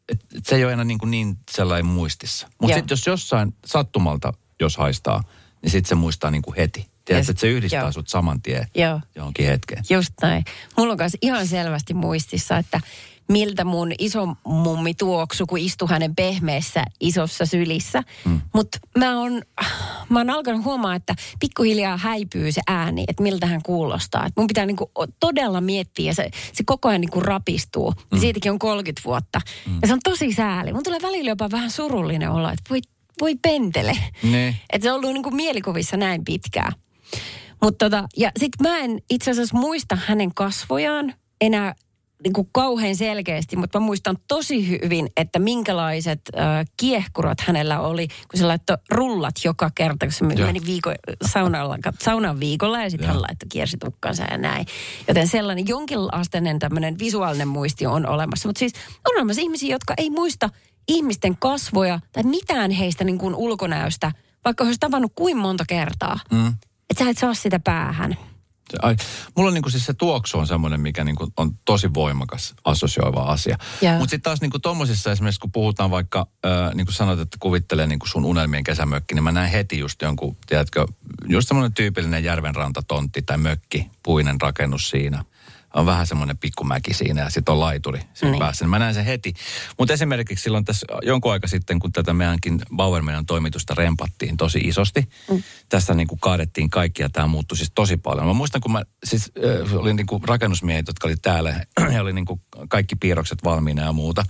että 0.09 0.25
et 0.37 0.45
se 0.45 0.55
ei 0.55 0.63
ole 0.63 0.73
enää 0.73 0.85
niin, 0.85 0.99
kuin 0.99 1.11
niin 1.11 1.37
sellainen 1.51 1.85
muistissa. 1.85 2.47
Mutta 2.61 2.71
Joo. 2.71 2.77
sitten 2.77 2.93
jos 2.93 3.07
jossain 3.07 3.55
sattumalta, 3.65 4.33
jos 4.59 4.77
haistaa, 4.77 5.23
niin 5.61 5.71
sitten 5.71 5.89
se 5.89 5.95
muistaa 5.95 6.31
niin 6.31 6.41
kuin 6.41 6.55
heti. 6.55 6.79
Yes. 6.79 6.89
Tiedätkö, 7.05 7.31
että 7.31 7.41
se 7.41 7.47
yhdistää 7.47 7.81
Joo. 7.81 7.91
sut 7.91 8.07
saman 8.07 8.41
tien 8.41 8.67
Joo. 8.75 9.01
johonkin 9.15 9.45
hetkeen. 9.45 9.83
Just 9.89 10.13
näin. 10.21 10.43
Mulla 10.77 10.93
on 10.93 10.99
ihan 11.21 11.47
selvästi 11.47 11.93
muistissa, 11.93 12.57
että 12.57 12.81
miltä 13.31 13.63
mun 13.63 13.91
iso 13.99 14.27
mummi 14.45 14.93
tuoksu, 14.93 15.45
kun 15.45 15.59
istui 15.59 15.89
hänen 15.89 16.15
pehmeässä 16.15 16.83
isossa 16.99 17.45
sylissä. 17.45 18.03
Mm. 18.25 18.41
Mutta 18.53 18.77
mä 18.97 19.19
oon, 19.19 19.41
mä 20.09 20.19
oon 20.19 20.29
alkanut 20.29 20.65
huomaa, 20.65 20.95
että 20.95 21.15
pikkuhiljaa 21.39 21.97
häipyy 21.97 22.51
se 22.51 22.61
ääni, 22.67 23.03
että 23.07 23.23
miltä 23.23 23.47
hän 23.47 23.61
kuulostaa. 23.63 24.25
Et 24.25 24.33
mun 24.37 24.47
pitää 24.47 24.65
niinku 24.65 24.91
todella 25.19 25.61
miettiä 25.61 26.05
ja 26.05 26.15
se, 26.15 26.29
se 26.53 26.63
koko 26.65 26.89
ajan 26.89 27.01
niinku 27.01 27.19
rapistuu. 27.19 27.93
Mm. 28.11 28.19
Siitäkin 28.19 28.51
on 28.51 28.59
30 28.59 29.01
vuotta. 29.05 29.41
Mm. 29.67 29.79
Ja 29.81 29.87
se 29.87 29.93
on 29.93 29.99
tosi 30.03 30.33
sääli. 30.33 30.73
Mun 30.73 30.83
tulee 30.83 31.01
välillä 31.01 31.29
jopa 31.29 31.51
vähän 31.51 31.71
surullinen 31.71 32.31
olla, 32.31 32.51
että 32.51 32.69
voi, 32.69 32.79
voi 33.21 33.35
pentele. 33.35 33.97
Ne. 34.23 34.55
Että 34.73 34.85
se 34.85 34.91
on 34.91 34.95
ollut 34.95 35.13
niinku 35.13 35.31
mielikuvissa 35.31 35.97
näin 35.97 36.25
pitkään. 36.25 36.73
Mutta 37.61 37.85
tota, 37.85 38.07
ja 38.17 38.31
sit 38.39 38.51
mä 38.61 38.77
en 38.77 39.01
itse 39.09 39.31
asiassa 39.31 39.57
muista 39.57 39.97
hänen 40.05 40.33
kasvojaan 40.33 41.13
enää 41.41 41.75
niin 42.23 42.33
kuin 42.33 42.49
kauhean 42.51 42.95
selkeästi, 42.95 43.55
mutta 43.55 43.79
mä 43.79 43.85
muistan 43.85 44.17
tosi 44.27 44.69
hyvin, 44.69 45.09
että 45.17 45.39
minkälaiset 45.39 46.21
äh, 46.37 46.65
kiehkurat 46.77 47.41
hänellä 47.41 47.79
oli, 47.79 48.07
kun 48.07 48.39
se 48.39 48.45
laittoi 48.45 48.77
rullat 48.91 49.35
joka 49.43 49.71
kerta, 49.75 50.05
kun 50.05 50.11
se 50.11 50.25
Joo. 50.25 50.47
meni 50.47 50.61
viiko, 50.65 50.93
saunalla, 51.25 51.77
saunan 51.99 52.39
viikolla 52.39 52.81
ja 52.81 52.89
sitten 52.89 53.07
hän 53.07 53.21
laittoi 53.21 53.47
kiersi 53.49 53.77
tukkansa 53.77 54.23
ja 54.31 54.37
näin. 54.37 54.65
Joten 55.07 55.27
sellainen 55.27 55.67
jonkinasteinen 55.67 56.59
tämmöinen 56.59 56.99
visuaalinen 56.99 57.47
muisti 57.47 57.85
on 57.85 58.07
olemassa. 58.07 58.49
Mutta 58.49 58.59
siis 58.59 58.73
on 59.09 59.15
olemassa 59.15 59.41
ihmisiä, 59.41 59.75
jotka 59.75 59.93
ei 59.97 60.09
muista 60.09 60.49
ihmisten 60.87 61.37
kasvoja 61.37 61.99
tai 62.11 62.23
mitään 62.23 62.71
heistä 62.71 63.03
niin 63.03 63.17
kuin 63.17 63.35
ulkonäöstä, 63.35 64.11
vaikka 64.45 64.63
olisi 64.63 64.79
tavannut 64.79 65.11
kuin 65.15 65.37
monta 65.37 65.63
kertaa. 65.67 66.19
Mm. 66.31 66.47
Että 66.89 67.03
sä 67.03 67.09
et 67.09 67.17
saa 67.17 67.33
sitä 67.33 67.59
päähän. 67.59 68.17
Ai, 68.81 68.95
mulla 69.37 69.47
on 69.47 69.53
niinku 69.53 69.69
siis 69.69 69.85
se 69.85 69.93
tuoksu 69.93 70.37
on 70.37 70.47
semmoinen, 70.47 70.81
mikä 70.81 71.03
niinku 71.03 71.27
on 71.37 71.51
tosi 71.65 71.93
voimakas 71.93 72.53
assosioiva 72.65 73.21
asia. 73.21 73.57
Joo. 73.81 73.93
Mutta 73.93 74.09
sitten 74.09 74.21
taas 74.21 74.41
niinku 74.41 74.59
tommosissa 74.59 75.11
esimerkiksi, 75.11 75.39
kun 75.39 75.51
puhutaan 75.51 75.91
vaikka, 75.91 76.27
äh, 76.45 76.73
niin 76.73 76.85
kuin 76.85 76.95
sanoit, 76.95 77.19
että 77.19 77.37
kuvittelee 77.39 77.87
niinku 77.87 78.07
sun 78.07 78.25
unelmien 78.25 78.63
kesämökki, 78.63 79.15
niin 79.15 79.23
mä 79.23 79.31
näen 79.31 79.51
heti 79.51 79.79
just 79.79 80.01
jonkun, 80.01 80.37
tiedätkö, 80.47 80.85
just 81.27 81.47
semmoinen 81.47 81.73
tyypillinen 81.73 82.23
järvenrantatontti 82.23 83.21
tai 83.21 83.37
mökki, 83.37 83.89
puinen 84.03 84.41
rakennus 84.41 84.89
siinä. 84.89 85.25
On 85.73 85.85
vähän 85.85 86.07
semmoinen 86.07 86.37
pikkumäki 86.37 86.93
siinä 86.93 87.21
ja 87.21 87.29
sitten 87.29 87.51
on 87.51 87.59
laituri 87.59 87.99
siinä 88.13 88.31
Niin. 88.31 88.39
päässä. 88.39 88.65
Niin 88.65 88.69
mä 88.69 88.79
näen 88.79 88.93
sen 88.93 89.05
heti. 89.05 89.33
Mutta 89.77 89.93
esimerkiksi 89.93 90.43
silloin 90.43 90.65
tässä 90.65 90.85
jonkun 91.01 91.31
aika 91.31 91.47
sitten, 91.47 91.79
kun 91.79 91.91
tätä 91.91 92.13
meidänkin 92.13 92.61
Bauer 92.75 93.01
meidän 93.01 93.25
toimitusta 93.25 93.73
rempattiin 93.75 94.37
tosi 94.37 94.59
isosti. 94.59 95.09
Mm. 95.31 95.43
Tässä 95.69 95.93
niin 95.93 96.07
kuin 96.07 96.19
kaadettiin 96.19 96.69
kaikki 96.69 97.01
ja 97.01 97.09
tämä 97.09 97.27
muuttui 97.27 97.57
siis 97.57 97.71
tosi 97.75 97.97
paljon. 97.97 98.27
Mä 98.27 98.33
muistan, 98.33 98.61
kun 98.61 98.71
mä 98.71 98.83
siis 99.03 99.31
äh, 99.69 99.77
olin 99.77 99.95
niin 99.95 100.07
kuin 100.07 100.23
rakennusmiehet, 100.23 100.87
jotka 100.87 101.07
oli 101.07 101.15
täällä 101.21 101.65
ja 101.93 102.01
oli 102.01 102.13
niin 102.13 102.25
kuin 102.25 102.41
kaikki 102.69 102.95
piirrokset 102.95 103.43
valmiina 103.43 103.81
ja 103.83 103.91
muuta. 103.91 104.23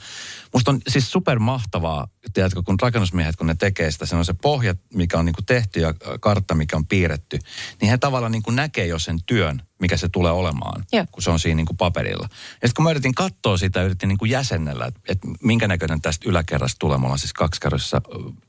Musta 0.53 0.71
on 0.71 0.81
siis 0.87 1.11
super 1.11 1.39
mahtavaa, 1.39 2.07
tiedätkö, 2.33 2.61
kun 2.65 2.79
rakennusmiehet, 2.81 3.35
kun 3.35 3.47
ne 3.47 3.55
tekee 3.55 3.91
sitä, 3.91 4.05
se 4.05 4.15
on 4.15 4.25
se 4.25 4.33
pohja, 4.33 4.75
mikä 4.93 5.19
on 5.19 5.25
niin 5.25 5.35
kuin 5.35 5.45
tehty 5.45 5.79
ja 5.79 5.87
äh, 5.87 5.95
kartta, 6.19 6.55
mikä 6.55 6.75
on 6.77 6.87
piirretty, 6.87 7.39
niin 7.81 7.89
he 7.89 7.97
tavallaan 7.97 8.31
niin 8.31 8.43
kuin 8.43 8.55
näkee 8.55 8.85
jo 8.85 8.99
sen 8.99 9.19
työn, 9.25 9.61
mikä 9.79 9.97
se 9.97 10.09
tulee 10.09 10.31
olemaan, 10.31 10.83
Joo. 10.93 11.05
kun 11.11 11.23
se 11.23 11.29
on 11.29 11.39
siinä 11.39 11.55
niin 11.55 11.65
kuin 11.65 11.77
paperilla. 11.77 12.27
Ja 12.31 12.67
sitten 12.67 12.71
kun 12.75 12.83
mä 12.83 12.91
yritin 12.91 13.15
katsoa 13.15 13.57
sitä, 13.57 13.83
yritin 13.83 14.09
niin 14.09 14.17
kuin 14.17 14.31
jäsennellä, 14.31 14.85
että, 14.85 14.99
että 15.07 15.27
minkä 15.43 15.67
näköinen 15.67 16.01
tästä 16.01 16.29
yläkerrasta 16.29 16.79
tulee. 16.79 16.97
Me 16.97 17.03
ollaan 17.03 17.19
siis 17.19 17.33
kaksikerroisessa 17.33 18.01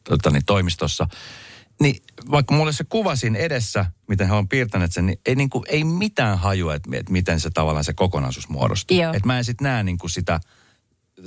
tota, 0.04 0.30
niin, 0.30 0.44
toimistossa. 0.44 1.06
Niin 1.80 2.02
vaikka 2.30 2.54
mulla 2.54 2.66
oli 2.66 2.72
se 2.72 2.84
kuva 2.84 3.16
siinä 3.16 3.38
edessä, 3.38 3.86
miten 4.08 4.28
he 4.28 4.34
on 4.34 4.48
piirtäneet 4.48 4.92
sen, 4.92 5.06
niin 5.06 5.20
ei, 5.26 5.34
niin 5.34 5.50
kuin, 5.50 5.64
ei 5.68 5.84
mitään 5.84 6.38
hajua, 6.38 6.74
että, 6.74 6.90
että 6.92 7.12
miten 7.12 7.40
se 7.40 7.50
tavallaan 7.50 7.84
se 7.84 7.92
kokonaisuus 7.92 8.48
muodostuu. 8.48 8.96
Että 9.00 9.26
mä 9.26 9.38
en 9.38 9.44
sitten 9.44 9.64
näe 9.64 9.82
niin 9.82 9.98
kuin 9.98 10.10
sitä, 10.10 10.40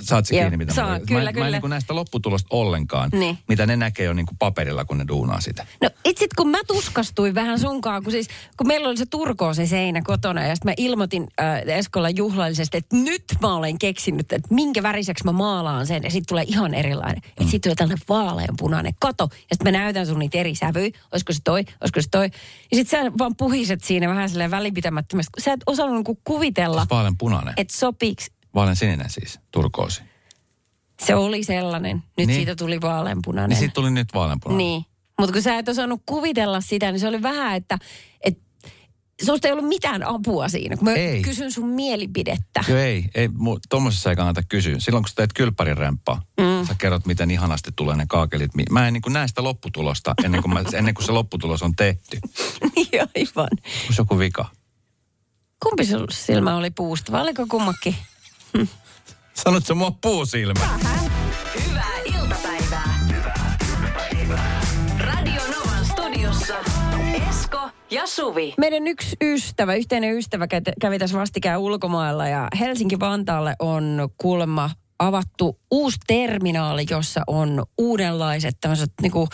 saat 0.00 0.26
se 0.26 0.34
kiinni, 0.34 0.56
mitä 0.56 0.74
saan, 0.74 0.88
mä, 0.90 0.98
mä, 0.98 1.04
kyllä, 1.06 1.24
mä 1.24 1.32
kyllä. 1.32 1.56
en 1.56 1.62
niin 1.70 1.80
sitä 1.80 1.94
lopputulosta 1.94 2.48
ollenkaan, 2.50 3.10
Niin. 3.12 3.38
mitä 3.48 3.66
ne 3.66 3.76
näkee 3.76 4.06
jo 4.06 4.12
niin 4.12 4.26
kuin 4.26 4.38
paperilla, 4.38 4.84
kun 4.84 4.98
ne 4.98 5.04
duunaa 5.08 5.40
sitä. 5.40 5.66
No 5.82 5.90
itse 6.04 6.26
kun 6.36 6.48
mä 6.50 6.58
tuskastuin 6.66 7.34
vähän 7.34 7.58
sunkaan, 7.58 8.02
kun 8.02 8.12
siis 8.12 8.28
kun 8.56 8.66
meillä 8.66 8.88
oli 8.88 8.96
se 8.96 9.06
turkoosi 9.06 9.66
seinä 9.66 10.02
kotona 10.02 10.46
ja 10.46 10.54
sitten 10.56 10.70
mä 10.70 10.74
ilmoitin 10.76 11.26
äh, 11.40 11.76
Eskolla 11.78 12.10
juhlallisesti, 12.10 12.76
että 12.76 12.96
nyt 12.96 13.24
mä 13.42 13.54
olen 13.54 13.78
keksinyt, 13.78 14.32
että 14.32 14.54
minkä 14.54 14.82
väriseksi 14.82 15.24
mä 15.24 15.32
maalaan 15.32 15.86
sen 15.86 16.02
ja 16.02 16.10
sitten 16.10 16.26
tulee 16.28 16.44
ihan 16.46 16.74
erilainen. 16.74 17.22
Mm. 17.40 17.46
Sitten 17.46 17.60
tulee 17.60 17.74
tällainen 17.74 18.04
vaaleanpunainen 18.08 18.92
kato 19.00 19.28
ja 19.32 19.56
sitten 19.56 19.72
mä 19.72 19.78
näytän 19.78 20.06
sun 20.06 20.18
niitä 20.18 20.38
eri 20.38 20.54
sävyjä, 20.54 20.90
olisiko 21.12 21.32
se 21.32 21.40
toi, 21.44 21.64
olisiko 21.80 22.02
se 22.02 22.08
toi. 22.10 22.30
Ja 22.70 22.76
sitten 22.76 23.04
sä 23.04 23.12
vaan 23.18 23.36
puhiset 23.36 23.84
siinä 23.84 24.08
vähän 24.08 24.28
silleen 24.28 24.50
välipitämättömästi, 24.50 25.30
kun 25.34 25.42
sä 25.42 25.52
et 25.52 25.60
osannut 25.66 25.94
niinku 25.96 26.20
kuvitella, 26.24 26.86
punainen. 27.18 27.54
että 27.56 27.76
sopiks. 27.76 28.35
Vaalean 28.56 28.76
sininen 28.76 29.10
siis, 29.10 29.38
turkoosi. 29.50 30.02
Se 31.02 31.14
oli 31.14 31.44
sellainen, 31.44 31.96
nyt 31.96 32.26
Niin. 32.26 32.36
siitä 32.36 32.56
tuli 32.56 32.80
vaaleanpunainen. 32.80 33.48
Niin 33.48 33.58
siitä 33.58 33.74
tuli 33.74 33.90
nyt 33.90 34.08
vaaleanpunainen. 34.14 34.66
Niin. 34.66 34.84
Mutta 35.18 35.32
kun 35.32 35.42
sä 35.42 35.58
et 35.58 35.68
osannut 35.68 36.02
kuvitella 36.06 36.60
sitä, 36.60 36.92
niin 36.92 37.00
se 37.00 37.08
oli 37.08 37.22
vähän, 37.22 37.56
että, 37.56 37.78
että 38.20 38.42
susta 39.24 39.48
ei 39.48 39.52
ollut 39.52 39.68
mitään 39.68 40.02
apua 40.02 40.48
siinä, 40.48 40.76
kun 40.76 40.84
mä 40.84 40.94
Ei. 40.94 41.22
kysyn 41.22 41.52
sun 41.52 41.68
mielipidettä. 41.68 42.64
Joo 42.68 42.78
ei, 42.78 43.04
ei 43.14 43.28
mu, 43.28 43.58
tommosessa 43.68 44.10
ei 44.10 44.16
kannata 44.16 44.42
kysyä. 44.48 44.74
Silloin 44.78 45.02
kun 45.04 45.08
sä 45.08 45.14
teet 45.14 45.32
kylppärin 45.32 45.76
remppaa, 45.78 46.22
mm. 46.40 46.66
sä 46.66 46.74
kerrot 46.78 47.06
miten 47.06 47.30
ihanasti 47.30 47.70
tulee 47.76 47.96
ne 47.96 48.04
kaakelit. 48.08 48.50
Mä 48.70 48.86
en 48.86 48.92
niin 48.92 49.02
kuin 49.02 49.12
näe 49.12 49.28
sitä 49.28 49.42
lopputulosta 49.44 50.14
ennen 50.24 50.42
kuin, 50.42 50.52
mä, 50.54 50.62
ennen 50.78 50.94
kuin 50.94 51.04
se 51.06 51.12
lopputulos 51.12 51.62
on 51.62 51.76
tehty. 51.76 52.18
niin 52.76 52.88
aivan. 53.00 53.48
Onko 53.52 53.94
joku 53.98 54.18
vika? 54.18 54.48
Kumpi 55.62 55.84
sun 55.84 56.06
silmä 56.10 56.56
oli 56.56 56.70
puusta 56.70 57.12
vai 57.12 57.22
oliko 57.22 57.46
kummakin? 57.48 57.96
Sanot 59.34 59.66
sä 59.66 59.74
mua 59.74 59.90
puusilmä? 60.00 60.78
Hyvää 61.68 61.98
iltapäivää. 62.04 63.08
Radio 64.98 65.42
Novan 65.56 65.86
studiossa 65.86 66.54
Esko 67.28 67.70
ja 67.90 68.06
Suvi. 68.06 68.54
Meidän 68.58 68.86
yksi 68.86 69.16
ystävä, 69.24 69.74
yhteinen 69.74 70.16
ystävä 70.16 70.44
kä- 70.44 70.72
kävi 70.80 70.98
tässä 70.98 71.18
vastikään 71.18 71.60
ulkomailla 71.60 72.28
ja 72.28 72.48
Helsinki-Vantaalle 72.58 73.56
on 73.58 74.08
kuulemma 74.18 74.70
avattu 74.98 75.60
uusi 75.70 75.96
terminaali, 76.06 76.84
jossa 76.90 77.20
on 77.26 77.64
uudenlaiset 77.78 78.56
tämmöiset 78.60 78.92
niinku, 79.02 79.28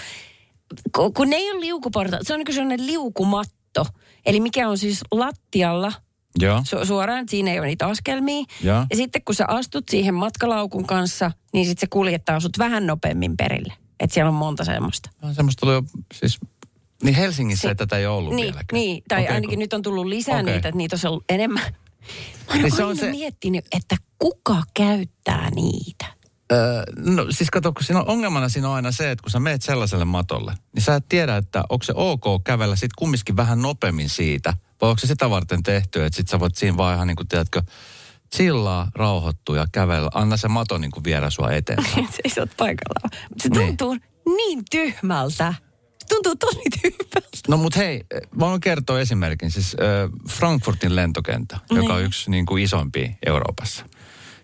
ku- 0.97 1.13
kun 1.13 1.31
ne 1.31 1.37
ei 1.37 1.51
ole 1.51 1.61
liukuportaat, 1.61 2.23
se 2.27 2.33
on 2.33 2.39
niinku 2.39 2.53
sellainen 2.53 2.87
liukumatto. 2.87 3.87
Eli 4.27 4.41
mikä 4.41 4.69
on 4.69 4.79
siis 4.79 5.01
lattialla 5.13 5.93
Joo. 6.39 6.59
su- 6.61 6.87
suoraan, 6.87 7.29
siinä 7.29 7.53
ei 7.53 7.59
ole 7.59 7.67
niitä 7.67 7.87
askelmia. 7.87 8.45
Joo. 8.63 8.87
Ja 8.91 8.97
sitten 8.97 9.23
kun 9.25 9.35
sä 9.35 9.45
astut 9.49 9.89
siihen 9.89 10.15
matkalaukun 10.15 10.87
kanssa, 10.87 11.31
niin 11.53 11.67
sitten 11.67 11.81
se 11.81 11.87
kuljettaa 11.91 12.41
sut 12.41 12.59
vähän 12.59 12.87
nopeammin 12.87 13.37
perille. 13.37 13.73
Että 14.01 14.15
siellä 14.15 14.29
on 14.29 14.35
monta 14.35 14.65
semmoista. 14.65 15.11
No, 15.23 15.35
semmoista 15.35 15.61
tuli 15.61 15.73
jo, 15.75 15.83
siis, 16.15 16.39
niin 17.03 17.15
Helsingissä 17.15 17.69
ei 17.69 17.75
tätä 17.75 17.97
ei 17.97 18.07
ollut 18.07 18.35
Niin, 18.35 18.43
vieläkään. 18.45 18.67
niin 18.73 19.03
tai 19.09 19.23
Okei, 19.23 19.35
ainakin 19.35 19.51
kun- 19.51 19.59
nyt 19.59 19.73
on 19.73 19.83
tullut 19.83 20.07
lisää 20.07 20.41
Okei. 20.41 20.55
niitä, 20.55 20.69
että 20.69 20.77
niitä 20.79 20.95
olisi 20.95 21.07
ollut 21.07 21.25
enemmän. 21.29 21.63
Mä 21.63 22.53
oon 22.55 22.63
Niin 22.63 22.77
se 22.77 22.85
on 22.85 22.97
se- 22.97 23.11
miettinyt, 23.11 23.65
että 23.73 23.97
kuka 24.19 24.63
käyttää 24.75 25.51
niitä. 25.51 26.07
Öö, 26.53 26.83
no 26.97 27.27
siis 27.31 27.51
kato, 27.51 27.73
kun 27.73 27.85
siinä 27.85 28.01
on 28.01 28.09
ongelmana 28.09 28.49
siinä 28.49 28.69
on 28.69 28.75
aina 28.75 28.93
se, 28.93 29.11
että 29.11 29.23
kun 29.23 29.31
sä 29.31 29.41
meet 29.41 29.63
sellaiselle 29.63 30.05
matolle, 30.05 30.55
niin 30.75 30.83
sä 30.83 30.95
et 30.95 31.05
tiedä, 31.09 31.37
että 31.37 31.65
onko 31.69 31.83
se 31.83 31.93
ok 31.97 32.25
kävellä 32.45 32.77
sit 32.77 32.91
kumminkin 32.99 33.37
vähän 33.37 33.63
nopeammin 33.63 34.09
siitä, 34.09 34.55
vai 34.83 34.91
onko 34.91 34.99
se 35.01 35.07
sitä 35.07 35.31
varten 35.31 35.63
tehty, 35.63 36.05
että 36.05 36.17
sit 36.17 36.29
sä 36.29 36.41
voit 36.41 36.55
siinä 36.55 36.77
vaan 36.77 36.95
ihan 36.95 37.07
niin 37.07 37.17
kuin, 37.17 37.29
tiedätkö, 37.29 37.63
chillaa, 38.37 38.91
rauhoittua 38.95 39.57
ja 39.57 39.67
kävellä. 39.73 40.11
Anna 40.15 40.37
se 40.37 40.49
mato 40.49 40.79
niin 40.79 40.91
kuin 40.91 41.05
viedä 41.05 41.31
sua 41.31 41.51
eteenpäin. 41.51 42.09
Seisot 42.23 42.51
paikallaan. 42.57 43.11
Se 43.43 43.49
Niin. 43.49 43.77
tuntuu 43.77 43.97
niin 44.37 44.63
tyhmältä. 44.71 45.55
Se 45.99 46.07
tuntuu 46.09 46.37
tosi 46.37 46.61
tyhmältä. 46.83 47.29
No 47.49 47.57
mut 47.57 47.77
hei, 47.77 48.05
mä 48.37 48.47
voin 48.47 48.61
kertoa 48.61 49.01
esimerkin. 49.01 49.51
Siis 49.51 49.77
äh, 49.81 50.11
Frankfurtin 50.31 50.97
lentokenttä, 50.97 51.59
joka 51.71 51.93
on 51.93 51.99
Niin. 51.99 52.07
yksi 52.07 52.31
niin 52.31 52.47
kuin 52.47 52.63
isompia 52.63 53.09
Euroopassa. 53.27 53.87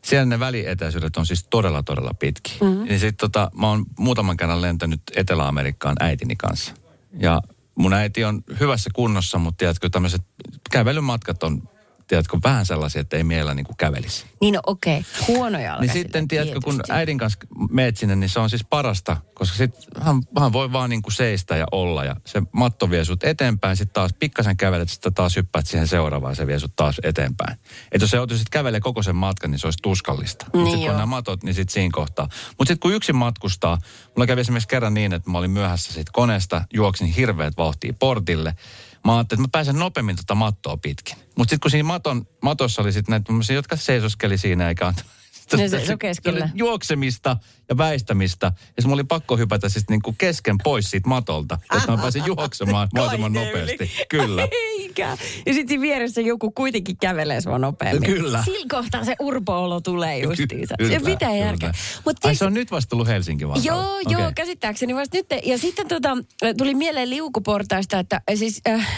Siellä 0.04 0.26
ne 0.26 0.40
välietäisyydet 0.40 1.16
on 1.16 1.26
siis 1.26 1.46
todella, 1.50 1.82
todella 1.82 2.14
pitkiä. 2.18 2.56
Mm-hmm. 2.60 2.84
Niin 2.84 3.00
sit 3.00 3.16
tota, 3.16 3.50
mä 3.54 3.68
oon 3.68 3.84
muutaman 3.98 4.36
kerran 4.36 4.62
lentänyt 4.62 5.00
Etelä-Amerikkaan 5.16 5.96
äitini 6.00 6.36
kanssa. 6.36 6.74
Ja 7.20 7.40
mun 7.78 7.92
äiti 7.92 8.24
on 8.24 8.42
hyvässä 8.60 8.90
kunnossa, 8.94 9.38
mutta 9.38 9.58
tiedätkö, 9.58 9.88
tämmöiset 9.90 10.22
kävelymatkat 10.70 11.42
on, 11.42 11.68
tiedätkö, 12.08 12.38
vähän 12.44 12.66
sellaisia, 12.66 13.00
että 13.00 13.16
ei 13.16 13.24
miellä 13.24 13.54
niin 13.54 13.66
kuin 13.66 13.76
kävelisi. 13.76 14.26
Niin 14.40 14.54
no 14.54 14.60
okei, 14.66 15.04
huono 15.28 15.58
jalka. 15.58 15.82
Niin 15.82 15.92
sitten, 15.92 16.28
tiedätkö, 16.28 16.60
kun 16.64 16.80
äidin 16.88 17.18
kanssa 17.18 17.38
meet 17.70 17.96
sinne, 17.96 18.16
niin 18.16 18.30
se 18.30 18.40
on 18.40 18.50
siis 18.50 18.64
parasta, 18.64 19.16
koska 19.34 19.56
sitten 19.56 19.82
hän, 20.00 20.22
hän 20.38 20.52
voi 20.52 20.72
vaan 20.72 20.90
niin 20.90 21.02
kuin 21.02 21.12
seistä 21.12 21.56
ja 21.56 21.66
olla 21.72 22.04
ja 22.04 22.16
se 22.24 22.42
matto 22.52 22.90
vie 22.90 23.04
sut 23.04 23.24
eteenpäin, 23.24 23.76
sitten 23.76 23.94
taas 23.94 24.10
pikkasen 24.18 24.56
kävelet, 24.56 24.88
sitten 24.88 25.14
taas 25.14 25.36
hyppäät 25.36 25.66
siihen 25.66 25.88
seuraavaan, 25.88 26.36
se 26.36 26.46
vie 26.46 26.58
sut 26.58 26.76
taas 26.76 27.00
eteenpäin. 27.02 27.58
Että 27.92 28.02
jos 28.02 28.10
se 28.10 28.16
joutuisit 28.16 28.48
kävelee 28.48 28.80
koko 28.80 29.02
sen 29.02 29.16
matkan, 29.16 29.50
niin 29.50 29.58
se 29.58 29.66
olisi 29.66 29.78
tuskallista. 29.82 30.44
Mutta 30.44 30.58
Niin 30.58 30.70
sitten 30.70 30.88
kun 30.88 30.96
nämä 30.96 31.06
matot, 31.06 31.42
niin 31.42 31.54
sitten 31.54 31.72
siinä 31.72 31.90
kohtaa. 31.92 32.28
Mutta 32.58 32.70
sitten 32.70 32.80
kun 32.80 32.94
yksin 32.94 33.16
matkustaa, 33.16 33.78
mulla 34.16 34.26
kävi 34.26 34.40
esimerkiksi 34.40 34.68
kerran 34.68 34.94
niin, 34.94 35.12
että 35.12 35.30
mä 35.30 35.38
olin 35.38 35.50
myöhässä 35.50 35.92
siitä 35.92 36.10
koneesta, 36.14 36.64
juoksin 36.74 37.06
hirveät 37.06 37.56
vauhtia 37.56 37.92
portille. 37.98 38.54
Mä 39.04 39.16
ajattelin, 39.16 39.40
että 39.40 39.48
mä 39.48 39.52
pääsen 39.52 39.78
nopeammin 39.78 40.16
tota 40.16 40.34
mattoa 40.34 40.76
pitkin. 40.76 41.16
Mutta 41.36 41.50
sitten 41.50 41.60
kun 41.60 41.70
siinä 41.70 41.86
maton, 41.86 42.26
matossa 42.42 42.82
oli 42.82 42.92
sitten 42.92 43.10
näitä 43.12 43.32
jotka 43.54 43.76
seisoskeli 43.76 44.38
siinä 44.38 44.68
eikä 44.68 44.86
antanut 44.86 45.17
Ne 45.56 45.68
seisoi 45.68 45.98
keskellä. 45.98 46.38
se 46.38 46.44
oli 46.44 46.52
juoksemista 46.54 47.36
ja 47.68 47.78
väistämistä. 47.78 48.52
Ja 48.76 48.82
se 48.82 48.88
oli 48.88 49.04
pakko 49.04 49.36
hypätä 49.36 49.68
siis 49.68 49.88
niinku 49.88 50.14
kesken 50.18 50.56
pois 50.64 50.90
siitä 50.90 51.08
matolta, 51.08 51.58
että 51.76 51.92
mä 51.92 51.98
pääsin 51.98 52.22
juoksemaan 52.26 52.88
mahdollisimman 52.94 53.32
nopeasti. 53.32 53.90
Kyllä. 54.08 54.48
Eikä. 54.78 55.08
Ja 55.46 55.54
sitten 55.54 55.68
siinä 55.68 55.82
vieressä 55.82 56.20
joku 56.20 56.50
kuitenkin 56.50 56.96
kävelee 56.96 57.40
sua 57.40 57.58
nopeammin. 57.58 58.14
Kyllä. 58.14 58.42
Sillä 58.44 58.66
kohtaa 58.70 59.04
se 59.04 59.16
urpo-olo 59.20 59.80
tulee 59.80 60.18
justiinsa. 60.18 60.74
Kyllä, 60.78 60.98
se 60.98 61.04
pitää 61.04 61.36
järkeä. 61.36 61.72
Mut 62.04 62.24
Ai 62.24 62.34
se 62.34 62.44
on 62.44 62.54
nyt 62.54 62.70
vasta 62.70 62.90
tullut 62.90 63.08
Helsinki 63.08 63.48
vaan. 63.48 63.64
Joo, 63.64 63.94
Okei. 63.94 64.12
joo, 64.12 64.32
käsittääkseni 64.34 64.94
vasta 64.94 65.16
nyt. 65.16 65.26
Ja 65.44 65.58
sitten 65.58 65.88
tota, 65.88 66.16
tuli 66.58 66.74
mieleen 66.74 67.10
liukuportaista, 67.10 67.98
että 67.98 68.20
siis... 68.34 68.60
Äh, 68.68 68.88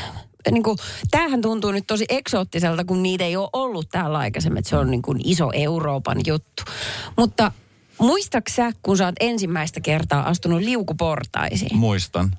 niin 0.50 0.62
kuin, 0.62 0.78
tämähän 1.10 1.42
tuntuu 1.42 1.72
nyt 1.72 1.86
tosi 1.86 2.04
eksoottiselta, 2.08 2.84
kun 2.84 3.02
niitä 3.02 3.24
ei 3.24 3.36
ole 3.36 3.50
ollut 3.52 3.88
täällä 3.90 4.18
aikaisemmin. 4.18 4.58
Että 4.58 4.68
se 4.68 4.76
on 4.76 4.90
niin 4.90 5.02
kuin 5.02 5.20
iso 5.24 5.50
Euroopan 5.54 6.18
juttu. 6.26 6.62
Mutta 7.16 7.52
muistatko 7.98 8.52
sä, 8.54 8.72
kun 8.82 8.96
sä 8.96 9.04
oot 9.04 9.14
ensimmäistä 9.20 9.80
kertaa 9.80 10.28
astunut 10.28 10.60
liukuportaisiin? 10.60 11.76
Muistan. 11.76 12.30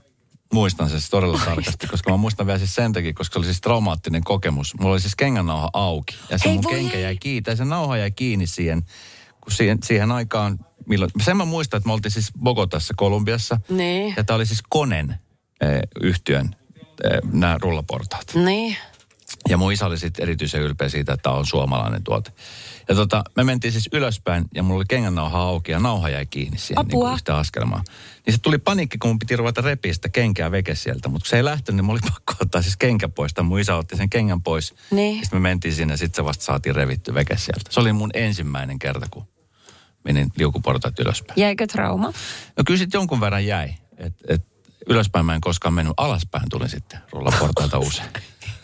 Muistan 0.54 0.90
se 0.90 0.92
siis 0.92 1.10
todella 1.10 1.40
tarkasti, 1.46 1.88
koska 1.88 2.12
mä 2.12 2.18
muistan 2.18 2.48
vielä 2.48 2.60
siis 2.60 2.76
sen 2.76 2.94
takia, 2.94 3.14
koska 3.14 3.34
se 3.34 3.40
oli 3.40 3.46
siis 3.46 3.62
traumaattinen 3.62 4.24
kokemus. 4.24 4.80
Mulla 4.80 4.94
oli 4.94 5.02
siis 5.02 5.16
kengännauha 5.16 5.70
auki 5.74 6.16
ja 6.30 6.38
se 6.38 6.50
Ei 6.50 6.56
mun 6.56 6.72
kenkä 6.72 6.98
jäi 6.98 7.18
kiinni. 7.18 7.44
Ja 7.48 7.56
se 7.56 7.66
nauha 7.66 7.98
jäi 7.98 8.12
kiinni 8.12 8.48
siihen, 8.48 8.86
kun 9.42 9.52
siihen, 9.52 9.78
siihen 9.84 10.12
aikaan, 10.12 10.60
milloin, 10.86 11.12
sen 11.24 11.38
mä 11.38 11.46
muistan, 11.46 11.78
että 11.78 11.88
me 11.88 11.94
oltiin 11.94 12.12
siis 12.12 12.32
Bogotassa, 12.44 12.94
Kolumbiassa. 12.98 13.60
Niin. 13.70 14.14
Ja 14.18 14.24
tämä 14.24 14.36
oli 14.36 14.46
siis 14.46 14.62
Konen 14.70 15.16
eh, 15.62 15.82
yhtiön 16.02 16.56
nämä 17.32 17.58
rullaportaat. 17.62 18.26
Niin. 18.36 18.78
Ja 19.50 19.58
mun 19.58 19.74
isä 19.74 19.86
oli 19.86 19.98
sitten 19.98 20.24
erityisen 20.24 20.62
ylpeä 20.62 20.90
siitä, 20.90 21.14
että 21.14 21.30
on 21.30 21.46
suomalainen 21.46 22.04
tuote. 22.04 22.32
Ja 22.90 22.96
tota, 22.96 23.24
me 23.36 23.44
mentiin 23.44 23.72
siis 23.72 23.90
ylöspäin 23.94 24.46
ja 24.56 24.64
mulla 24.64 24.78
oli 24.78 24.86
kengännauha 24.90 25.40
auki 25.40 25.72
ja 25.72 25.80
nauha 25.80 26.10
jäi 26.10 26.26
kiinni 26.26 26.58
siihen 26.58 26.86
niin 26.86 26.96
Apua. 26.96 27.10
kuin 27.10 27.20
sitä 27.20 27.38
askelmaa. 27.38 27.84
Niin 28.26 28.34
se 28.34 28.42
tuli 28.42 28.58
paniikki, 28.58 28.98
kun 28.98 29.10
mun 29.10 29.20
piti 29.20 29.36
ruveta 29.36 29.62
repiä 29.62 29.94
sitä 29.94 30.10
kenkää 30.10 30.52
veke 30.52 30.76
sieltä. 30.76 31.10
Mutta 31.10 31.24
kun 31.24 31.30
se 31.30 31.38
ei 31.38 31.46
lähtenyt, 31.46 31.76
niin 31.76 31.86
mulla 31.86 32.00
oli 32.04 32.12
pakko 32.14 32.34
ottaa 32.42 32.62
siis 32.62 32.78
kenkä 32.78 33.10
pois. 33.10 33.34
Tai 33.34 33.44
mun 33.44 33.60
isä 33.60 33.76
otti 33.76 33.98
sen 33.98 34.10
kengän 34.10 34.42
pois. 34.42 34.74
Niin. 34.92 35.24
Sitten 35.24 35.40
me 35.42 35.50
mentiin 35.50 35.74
sinne 35.74 35.94
ja 35.94 35.98
sitten 35.98 36.16
se 36.16 36.26
vasta 36.26 36.44
saatiin 36.44 36.76
revitty 36.76 37.14
veke 37.14 37.38
sieltä. 37.38 37.70
Se 37.70 37.80
oli 37.80 37.94
mun 37.94 38.12
ensimmäinen 38.14 38.80
kerta, 38.80 39.08
kun 39.12 39.26
menin 40.04 40.30
liukuportaat 40.38 41.00
ylöspäin. 41.00 41.40
Jäikö 41.40 41.68
trauma? 41.68 42.08
No 42.58 42.64
kyllä 42.66 42.78
sitten 42.78 43.00
jonkun 43.00 43.22
verran 43.22 43.46
jäi. 43.46 43.74
Et, 43.98 44.14
et, 44.28 44.46
ylöspäin 44.89 45.26
mä 45.26 45.36
en 45.36 45.41
koskaan 45.41 45.74
mennyt, 45.74 45.94
alaspäin 45.98 46.50
tulin 46.50 46.70
sitten 46.70 47.00
rullaportailta 47.12 47.80
usein. 47.80 48.10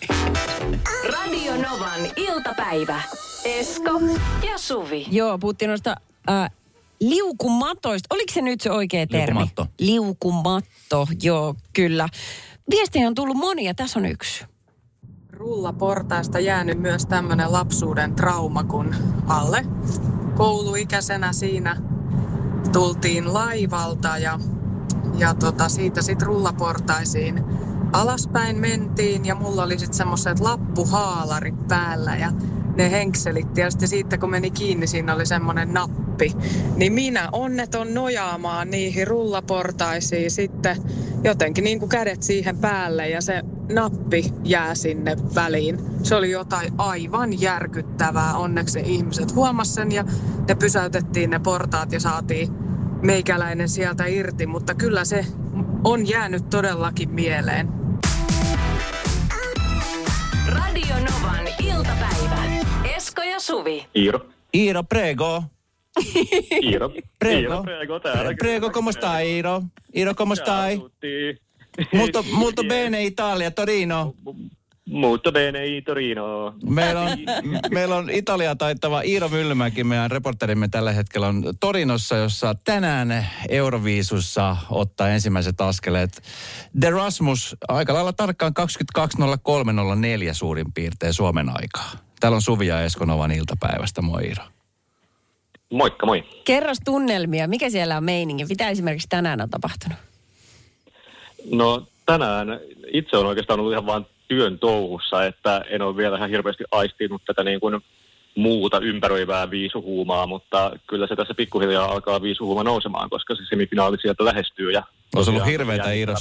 Radio 1.13 1.53
Novan 1.55 2.01
iltapäivä. 2.15 3.01
Esko 3.45 4.01
ja 4.51 4.57
Suvi. 4.57 5.07
Joo, 5.11 5.37
puhuttiin 5.37 5.69
noista 5.69 5.95
äh, 6.29 6.51
liukumatoista. 6.99 8.15
Oliko 8.15 8.33
se 8.33 8.41
nyt 8.41 8.61
se 8.61 8.71
oikea 8.71 9.07
termi? 9.07 9.27
Liukumatto. 9.27 9.67
Liukumatto, 9.79 11.07
joo, 11.23 11.55
kyllä. 11.73 12.09
Viestiä 12.69 13.07
on 13.07 13.15
tullut 13.15 13.37
monia, 13.37 13.73
tässä 13.73 13.99
on 13.99 14.05
yksi. 14.05 14.45
rullaportaista 15.31 16.39
jäänyt 16.39 16.79
myös 16.79 17.05
tämmöinen 17.05 17.51
lapsuuden 17.51 18.15
trauma, 18.15 18.63
kun 18.63 18.95
alle 19.27 19.65
kouluikäisenä 20.35 21.33
siinä 21.33 21.77
tultiin 22.73 23.33
laivalta 23.33 24.17
ja, 24.17 24.39
ja 25.17 25.33
tota, 25.33 25.69
siitä 25.69 26.01
sitten 26.01 26.27
rullaportaisiin 26.27 27.43
alaspäin 27.93 28.59
mentiin 28.59 29.25
ja 29.25 29.35
mulla 29.35 29.63
oli 29.63 29.79
sitten 29.79 29.97
semmoiset 29.97 30.39
lappuhaalarit 30.39 31.67
päällä 31.67 32.15
ja 32.15 32.31
ne 32.75 32.91
henkselit. 32.91 33.57
Ja 33.57 33.71
sitten 33.71 33.87
siitä 33.87 34.17
kun 34.17 34.29
meni 34.29 34.51
kiinni, 34.51 34.87
siinä 34.87 35.15
oli 35.15 35.25
semmoinen 35.25 35.73
nappi. 35.73 36.33
Niin 36.75 36.93
minä 36.93 37.29
onneton 37.31 37.93
nojaamaan 37.93 38.71
niihin 38.71 39.07
rullaportaisiin 39.07 40.31
sitten 40.31 40.77
jotenkin 41.23 41.63
niin 41.63 41.79
kuin 41.79 41.89
kädet 41.89 42.23
siihen 42.23 42.57
päälle 42.57 43.09
ja 43.09 43.21
se 43.21 43.41
nappi 43.73 44.33
jää 44.43 44.75
sinne 44.75 45.17
väliin. 45.35 45.79
Se 46.03 46.15
oli 46.15 46.31
jotain 46.31 46.73
aivan 46.77 47.41
järkyttävää. 47.41 48.37
Onneksi 48.37 48.81
ne 48.81 48.87
ihmiset 48.87 49.35
huomasi 49.35 49.73
sen 49.73 49.91
ja 49.91 50.03
ne 50.47 50.55
pysäytettiin 50.55 51.29
ne 51.29 51.39
portaat 51.39 51.91
ja 51.91 51.99
saatiin 51.99 52.66
meikäläinen 53.01 53.69
sieltä 53.69 54.05
irti. 54.05 54.47
Mutta 54.47 54.75
kyllä 54.75 55.05
se 55.05 55.25
on 55.83 56.09
jäänyt 56.09 56.49
todellakin 56.49 57.09
mieleen. 57.09 57.67
Radio 60.47 60.95
Novan 60.95 61.47
iltapäivä. 61.63 62.43
Esko 62.95 63.23
ja 63.23 63.39
Suvi. 63.39 63.85
Iiro. 63.95 64.19
Iiro, 64.55 64.83
prego. 64.83 65.43
Iiro. 66.63 66.89
Prego. 67.19 67.39
Iiro, 67.39 67.63
prego 67.63 67.99
täällä. 67.99 68.33
Prego, 68.39 68.69
come 68.69 68.91
stai, 68.91 69.27
Iiro? 69.31 69.63
Iiro, 69.95 70.13
come 70.13 70.35
stai? 70.35 70.81
Molto, 71.93 72.23
molto 72.31 72.63
bene 72.73 73.03
Italia, 73.03 73.51
Torino. 73.51 74.13
Molto 74.87 75.31
bene, 75.31 75.67
i 75.67 75.81
Torino. 75.81 76.53
Meillä 76.63 77.01
on, 77.01 77.09
meillä 77.71 77.95
on 77.95 78.09
Italia 78.09 78.55
taittava 78.55 79.01
Iiro 79.01 79.29
Myllymäki, 79.29 79.83
meidän 79.83 80.11
reporterimme 80.11 80.67
tällä 80.67 80.91
hetkellä 80.91 81.27
on 81.27 81.43
Torinossa, 81.59 82.15
jossa 82.15 82.55
tänään 82.65 83.27
Euroviisussa 83.49 84.57
ottaa 84.69 85.09
ensimmäiset 85.09 85.61
askeleet. 85.61 86.23
The 86.79 86.89
Rasmus 86.89 87.55
aika 87.67 87.93
lailla 87.93 88.13
tarkkaan 88.13 88.53
22.03.04 88.99 90.33
suurin 90.33 90.73
piirtein 90.73 91.13
Suomen 91.13 91.49
aikaa. 91.49 91.91
Täällä 92.19 92.35
on 92.35 92.41
Suvi 92.41 92.67
ja 92.67 92.81
Esko 92.81 93.05
Novan 93.05 93.31
iltapäivästä. 93.31 94.01
Moi 94.01 94.23
Iiro. 94.23 94.43
Moikka, 95.71 96.05
moi. 96.05 96.23
Kerros 96.45 96.77
tunnelmia, 96.85 97.47
mikä 97.47 97.69
siellä 97.69 97.97
on 97.97 98.03
meininki? 98.03 98.45
Mitä 98.45 98.69
esimerkiksi 98.69 99.07
tänään 99.09 99.41
on 99.41 99.49
tapahtunut? 99.49 99.97
No 101.51 101.87
tänään 102.05 102.47
itse 102.93 103.17
on 103.17 103.25
oikeastaan 103.25 103.59
ollut 103.59 103.73
ihan 103.73 103.85
vaan 103.85 104.05
työn 104.27 104.59
touhussa, 104.59 105.25
että 105.25 105.61
en 105.69 105.81
ole 105.81 105.97
vielä 105.97 106.17
ihan 106.17 106.29
hirveästi 106.29 106.63
aistinut 106.71 107.21
tätä 107.25 107.43
niin 107.43 107.59
kuin 107.59 107.81
muuta 108.35 108.79
ympäröivää 108.79 109.49
viisuhuumaa, 109.49 110.27
mutta 110.27 110.71
kyllä 110.87 111.07
se 111.07 111.15
tässä 111.15 111.33
pikkuhiljaa 111.33 111.85
alkaa 111.85 112.21
viisuhuuma 112.21 112.63
nousemaan, 112.63 113.09
koska 113.09 113.35
se 113.35 113.41
semifinaali 113.49 113.97
sieltä 114.01 114.25
lähestyy. 114.25 114.71
Ja 114.71 114.83
Olisi 115.15 115.31
ollut 115.31 115.45
hirveätä, 115.45 115.91
Iiro, 115.91 116.13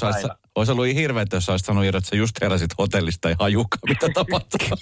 olisi 0.55 0.73
ollut 0.73 0.87
hirveätä, 0.95 1.37
jos 1.37 1.49
olisit 1.49 1.67
sanonut, 1.67 1.85
Iiro, 1.85 1.99
että 1.99 2.11
sä 2.11 2.17
just 2.17 2.41
heräsit 2.41 2.71
hotellista 2.79 3.29
ja 3.29 3.37
hajuka, 3.39 3.79
mitä 3.89 4.09
tapahtuu. 4.15 4.59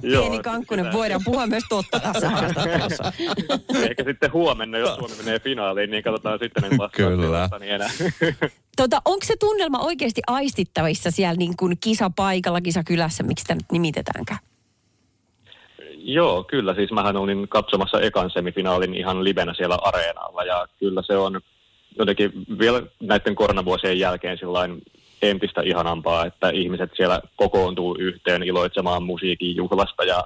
Pieni 0.00 0.38
kankkunen, 0.38 0.92
voidaan 0.92 1.20
puhua 1.24 1.46
myös 1.46 1.64
totta 1.68 2.00
tässä. 2.00 2.30
Ehkä 3.90 4.04
sitten 4.04 4.32
huomenna, 4.32 4.78
jos 4.78 4.94
Suomi 4.94 5.14
menee 5.16 5.38
finaaliin, 5.38 5.90
niin 5.90 6.02
katsotaan 6.02 6.38
sitten, 6.38 6.64
en 6.64 6.78
vastaa 6.78 7.08
Kyllä. 7.08 7.48
niin 7.60 7.72
enää. 7.74 7.90
Tota, 8.76 9.02
onko 9.04 9.24
se 9.24 9.34
tunnelma 9.40 9.78
oikeasti 9.78 10.20
aistittavissa 10.26 11.10
siellä 11.10 11.34
niin 11.34 11.56
kuin 11.56 11.76
kisapaikalla, 11.80 12.60
kisakylässä, 12.60 13.22
miksi 13.22 13.42
sitä 13.42 13.54
nyt 13.54 13.72
nimitetäänkään? 13.72 14.38
Joo, 15.96 16.44
kyllä. 16.44 16.74
Siis 16.74 16.92
mähän 16.92 17.16
olin 17.16 17.48
katsomassa 17.48 18.00
ekan 18.00 18.30
semifinaalin 18.30 18.94
ihan 18.94 19.24
livenä 19.24 19.54
siellä 19.54 19.78
areenalla 19.82 20.44
ja 20.44 20.66
kyllä 20.78 21.02
se 21.02 21.16
on 21.16 21.40
jotenkin 21.98 22.32
vielä 22.58 22.82
näiden 23.00 23.34
koronavuosien 23.34 23.98
jälkeen 23.98 24.38
sillain 24.38 24.82
entistä 25.22 25.62
ihanampaa, 25.62 26.26
että 26.26 26.50
ihmiset 26.50 26.90
siellä 26.96 27.20
kokoontuu 27.36 27.96
yhteen 27.98 28.42
iloitsemaan 28.42 29.02
musiikin 29.02 29.56
juhlasta 29.56 30.04
ja 30.04 30.24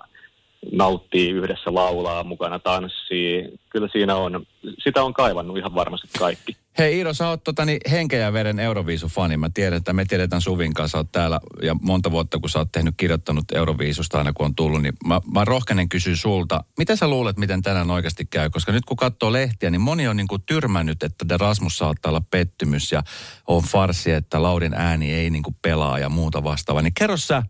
nauttii 0.72 1.30
yhdessä, 1.30 1.74
laulaa 1.74 2.24
mukana, 2.24 2.58
tanssii. 2.58 3.58
Kyllä 3.68 3.88
siinä 3.92 4.16
on, 4.16 4.46
sitä 4.84 5.02
on 5.02 5.14
kaivannut 5.14 5.58
ihan 5.58 5.74
varmasti 5.74 6.08
kaikki. 6.18 6.56
Hei 6.78 6.96
Iiro, 6.96 7.14
sä 7.14 7.28
oot 7.28 7.44
totani, 7.44 7.78
henkeä 7.90 8.20
ja 8.20 8.32
veren 8.32 8.58
Euroviisu-fani. 8.58 9.36
Mä 9.36 9.50
tiedän, 9.54 9.76
että 9.76 9.92
me 9.92 10.04
tiedetään 10.04 10.42
Suvin 10.42 10.74
kanssa, 10.74 10.98
oot 10.98 11.12
täällä 11.12 11.40
ja 11.62 11.76
monta 11.82 12.10
vuotta, 12.10 12.38
kun 12.38 12.50
sä 12.50 12.58
oot 12.58 12.72
tehnyt, 12.72 12.94
kirjoittanut 12.96 13.44
Euroviisusta 13.54 14.18
aina 14.18 14.32
kun 14.32 14.46
on 14.46 14.54
tullut, 14.54 14.82
niin 14.82 14.94
mä, 15.06 15.20
mä 15.34 15.44
rohkenen 15.44 15.88
kysyä 15.88 16.16
sulta, 16.16 16.64
mitä 16.78 16.96
sä 16.96 17.08
luulet, 17.08 17.36
miten 17.36 17.62
tänään 17.62 17.90
oikeasti 17.90 18.26
käy? 18.30 18.50
Koska 18.50 18.72
nyt 18.72 18.84
kun 18.84 18.96
katsoo 18.96 19.32
lehtiä, 19.32 19.70
niin 19.70 19.80
moni 19.80 20.08
on 20.08 20.16
niin 20.16 20.28
kuin 20.28 20.42
tyrmännyt, 20.46 21.02
että 21.02 21.36
Rasmus 21.36 21.78
saattaa 21.78 22.10
olla 22.10 22.22
pettymys 22.30 22.92
ja 22.92 23.02
on 23.48 23.62
farsi, 23.62 24.10
että 24.10 24.42
Laudin 24.42 24.74
ääni 24.74 25.14
ei 25.14 25.30
niin 25.30 25.42
kuin 25.42 25.56
pelaa 25.62 25.98
ja 25.98 26.08
muuta 26.08 26.44
vastaavaa. 26.44 26.82
Niin 26.82 26.94
kerro 26.98 27.16
sä, 27.16 27.42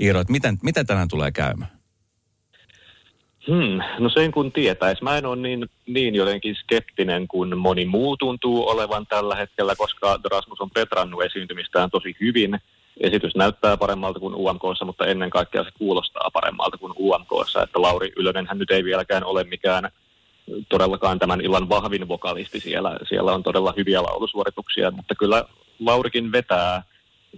Iiro, 0.00 0.20
että 0.20 0.32
miten, 0.32 0.58
miten 0.62 0.86
tänään 0.86 1.08
tulee 1.08 1.32
käymään? 1.32 1.75
Hmm, 3.46 3.78
no 3.98 4.08
sen 4.08 4.32
kun 4.32 4.52
tietäisi. 4.52 5.04
Mä 5.04 5.18
en 5.18 5.26
ole 5.26 5.36
niin, 5.36 5.66
niin 5.86 6.14
jotenkin 6.14 6.54
skeptinen 6.54 7.28
kuin 7.28 7.58
moni 7.58 7.84
muu 7.84 8.16
tuntuu 8.16 8.68
olevan 8.68 9.06
tällä 9.06 9.34
hetkellä, 9.34 9.74
koska 9.76 10.20
Rasmus 10.30 10.60
on 10.60 10.70
petrannut 10.70 11.22
esiintymistään 11.22 11.90
tosi 11.90 12.16
hyvin. 12.20 12.58
Esitys 13.00 13.36
näyttää 13.36 13.76
paremmalta 13.76 14.20
kuin 14.20 14.34
UMKssa, 14.34 14.84
mutta 14.84 15.06
ennen 15.06 15.30
kaikkea 15.30 15.64
se 15.64 15.70
kuulostaa 15.78 16.30
paremmalta 16.32 16.78
kuin 16.78 16.92
UMKssa. 16.98 17.62
Että 17.62 17.82
Lauri 17.82 18.12
Ylönen 18.16 18.46
hän 18.46 18.58
nyt 18.58 18.70
ei 18.70 18.84
vieläkään 18.84 19.24
ole 19.24 19.44
mikään 19.44 19.90
todellakaan 20.68 21.18
tämän 21.18 21.40
illan 21.40 21.68
vahvin 21.68 22.08
vokalisti 22.08 22.60
siellä. 22.60 22.98
Siellä 23.08 23.32
on 23.32 23.42
todella 23.42 23.74
hyviä 23.76 24.02
laulusuorituksia, 24.02 24.90
mutta 24.90 25.14
kyllä 25.14 25.44
Laurikin 25.80 26.32
vetää 26.32 26.82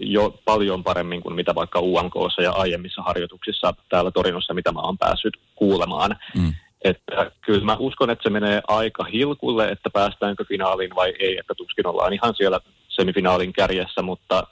jo 0.00 0.40
paljon 0.44 0.84
paremmin 0.84 1.20
kuin 1.20 1.34
mitä 1.34 1.54
vaikka 1.54 1.80
UMKssa 1.80 2.42
ja 2.42 2.52
aiemmissa 2.52 3.02
harjoituksissa 3.02 3.74
täällä 3.88 4.10
Torinossa, 4.10 4.54
mitä 4.54 4.72
mä 4.72 4.80
oon 4.80 4.98
päässyt 4.98 5.36
kuulemaan. 5.54 6.16
Mm. 6.36 6.52
Että 6.84 7.30
kyllä 7.40 7.64
mä 7.64 7.76
uskon, 7.78 8.10
että 8.10 8.22
se 8.22 8.30
menee 8.30 8.62
aika 8.68 9.04
hilkulle, 9.04 9.68
että 9.68 9.90
päästäänkö 9.90 10.44
finaaliin 10.44 10.94
vai 10.94 11.14
ei, 11.18 11.38
että 11.38 11.54
tuskin 11.54 11.86
ollaan 11.86 12.12
ihan 12.12 12.34
siellä 12.36 12.60
semifinaalin 12.88 13.52
kärjessä, 13.52 14.02
mutta 14.02 14.46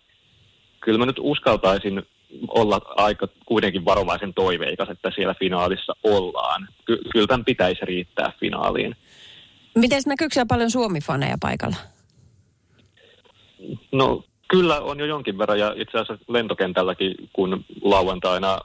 kyllä 0.81 0.99
mä 0.99 1.07
nyt 1.07 1.21
uskaltaisin 1.21 2.03
olla 2.49 2.81
aika 2.97 3.29
kuitenkin 3.47 3.85
varovaisen 3.85 4.35
toiveikas, 4.35 4.89
että 4.89 5.11
siellä 5.15 5.35
finaalissa 5.35 5.93
ollaan. 6.03 6.69
Ky- 6.85 7.03
kyllä 7.13 7.27
tämän 7.27 7.45
pitäisi 7.45 7.81
riittää 7.85 8.33
finaaliin. 8.41 8.97
Miten 9.75 10.03
näkyykö 10.07 10.47
paljon 10.49 10.71
Suomi-faneja 10.71 11.37
paikalla? 11.41 11.77
No 13.93 14.25
Kyllä 14.49 14.81
on 14.81 14.99
jo 14.99 15.07
jonkin 15.07 15.39
verran 15.39 15.59
ja 15.59 15.75
itse 15.77 15.99
asiassa 15.99 16.25
lentokentälläkin, 16.29 17.15
kun 17.33 17.65
lauantaina 17.83 18.59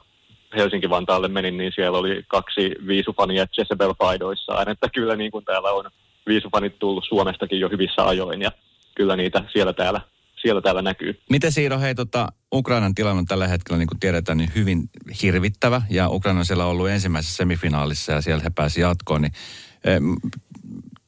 Helsinki-Vantaalle 0.56 1.28
menin, 1.28 1.56
niin 1.56 1.72
siellä 1.74 1.98
oli 1.98 2.24
kaksi 2.28 2.70
viisufania 2.86 3.46
Jezebel-paidoissaan, 3.58 4.68
että 4.68 4.88
kyllä 4.94 5.16
niin 5.16 5.30
kuin 5.30 5.44
täällä 5.44 5.72
on 5.72 5.90
viisufanit 6.26 6.78
tullut 6.78 7.04
Suomestakin 7.08 7.60
jo 7.60 7.68
hyvissä 7.68 8.06
ajoin 8.06 8.42
ja 8.42 8.52
kyllä 8.94 9.16
niitä 9.16 9.44
siellä 9.52 9.72
täällä, 9.72 10.00
siellä 10.42 10.60
täällä 10.60 10.82
näkyy. 10.82 11.20
Miten 11.30 11.52
Siiro, 11.52 11.78
hei 11.78 11.94
tota, 11.94 12.28
Ukrainan 12.54 12.94
tilanne 12.94 13.18
on 13.18 13.26
tällä 13.26 13.48
hetkellä, 13.48 13.78
niin 13.78 13.88
kuin 13.88 14.00
tiedetään, 14.00 14.38
niin 14.38 14.52
hyvin 14.54 14.90
hirvittävä 15.22 15.82
ja 15.90 16.08
Ukraina 16.08 16.40
on 16.56 16.64
ollut 16.64 16.88
ensimmäisessä 16.88 17.36
semifinaalissa 17.36 18.12
ja 18.12 18.20
siellä 18.20 18.42
he 18.42 18.50
pääsi 18.54 18.80
jatkoon, 18.80 19.22
niin 19.22 19.32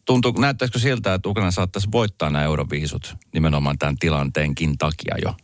tuntuu, 0.06 0.32
näyttäisikö 0.32 0.78
siltä, 0.78 1.14
että 1.14 1.28
Ukraina 1.28 1.50
saattaisi 1.50 1.88
voittaa 1.92 2.30
nämä 2.30 2.44
euroviisut 2.44 3.14
nimenomaan 3.34 3.78
tämän 3.78 3.96
tilanteenkin 4.00 4.78
takia 4.78 5.16
jo? 5.22 5.34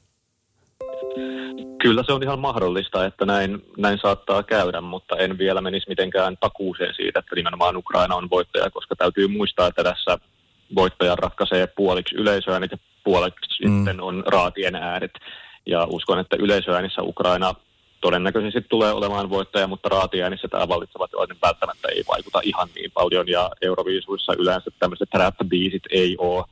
Kyllä 1.82 2.02
se 2.06 2.12
on 2.12 2.22
ihan 2.22 2.38
mahdollista, 2.38 3.06
että 3.06 3.26
näin, 3.26 3.62
näin 3.76 3.98
saattaa 4.02 4.42
käydä, 4.42 4.80
mutta 4.80 5.16
en 5.16 5.38
vielä 5.38 5.60
menisi 5.60 5.88
mitenkään 5.88 6.36
takuuseen 6.40 6.94
siitä, 6.94 7.18
että 7.18 7.36
nimenomaan 7.36 7.76
Ukraina 7.76 8.14
on 8.14 8.30
voittaja, 8.30 8.70
koska 8.70 8.96
täytyy 8.96 9.28
muistaa, 9.28 9.66
että 9.66 9.84
tässä 9.84 10.18
voittaja 10.74 11.16
ratkaisee 11.16 11.66
puoliksi 11.66 12.14
yleisöäänit 12.14 12.70
ja 12.70 12.78
puoliksi 13.04 13.66
mm. 13.66 13.76
sitten 13.76 14.00
on 14.00 14.24
raatien 14.26 14.74
äänet. 14.74 15.10
Ja 15.66 15.84
uskon, 15.84 16.18
että 16.18 16.36
yleisöäänissä 16.40 17.02
Ukraina 17.02 17.54
todennäköisesti 18.00 18.60
tulee 18.68 18.92
olemaan 18.92 19.30
voittaja, 19.30 19.66
mutta 19.66 19.88
raatiäänissä 19.88 20.48
tämä 20.48 20.68
vallitseva 20.68 21.08
tilanne 21.08 21.36
välttämättä 21.42 21.88
ei 21.88 22.04
vaikuta 22.08 22.40
ihan 22.44 22.68
niin 22.74 22.90
paljon. 22.94 23.28
Ja 23.28 23.50
Euroviisuissa 23.62 24.34
yleensä 24.38 24.70
tämmöiset 24.78 25.08
rap-biisit 25.14 25.82
ei 25.90 26.16
ole, 26.18 26.44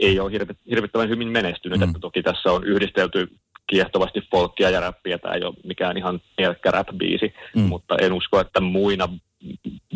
ei 0.00 0.20
ole 0.20 0.32
hirvittävän 0.70 1.08
hyvin 1.08 1.28
menestynyt. 1.28 1.78
Mm. 1.78 1.84
Että 1.84 1.98
toki 1.98 2.22
tässä 2.22 2.52
on 2.52 2.64
yhdistelty 2.64 3.28
kiehtovasti 3.66 4.20
folkkia 4.30 4.70
ja 4.70 4.80
räppiä. 4.80 5.18
Tämä 5.18 5.34
ei 5.34 5.44
ole 5.44 5.54
mikään 5.64 5.96
ihan 5.96 6.20
pelkkä 6.36 6.70
rap-biisi, 6.70 7.34
mm. 7.54 7.62
mutta 7.62 7.96
en 8.00 8.12
usko, 8.12 8.40
että 8.40 8.60
muina 8.60 9.08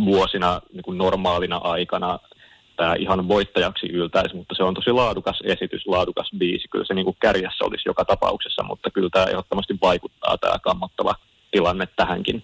vuosina 0.04 0.60
niin 0.72 0.82
kuin 0.82 0.98
normaalina 0.98 1.56
aikana 1.56 2.18
tämä 2.76 2.94
ihan 2.94 3.28
voittajaksi 3.28 3.86
yltäisi, 3.86 4.36
mutta 4.36 4.54
se 4.54 4.62
on 4.62 4.74
tosi 4.74 4.92
laadukas 4.92 5.38
esitys, 5.44 5.86
laadukas 5.86 6.30
biisi. 6.38 6.68
Kyllä 6.68 6.84
se 6.84 6.94
niin 6.94 7.04
kuin 7.04 7.16
kärjessä 7.20 7.64
olisi 7.64 7.88
joka 7.88 8.04
tapauksessa, 8.04 8.62
mutta 8.62 8.90
kyllä 8.90 9.08
tämä 9.12 9.26
ehdottomasti 9.26 9.78
vaikuttaa 9.82 10.38
tämä 10.38 10.58
kammottava 10.58 11.14
tilanne 11.50 11.88
tähänkin. 11.96 12.42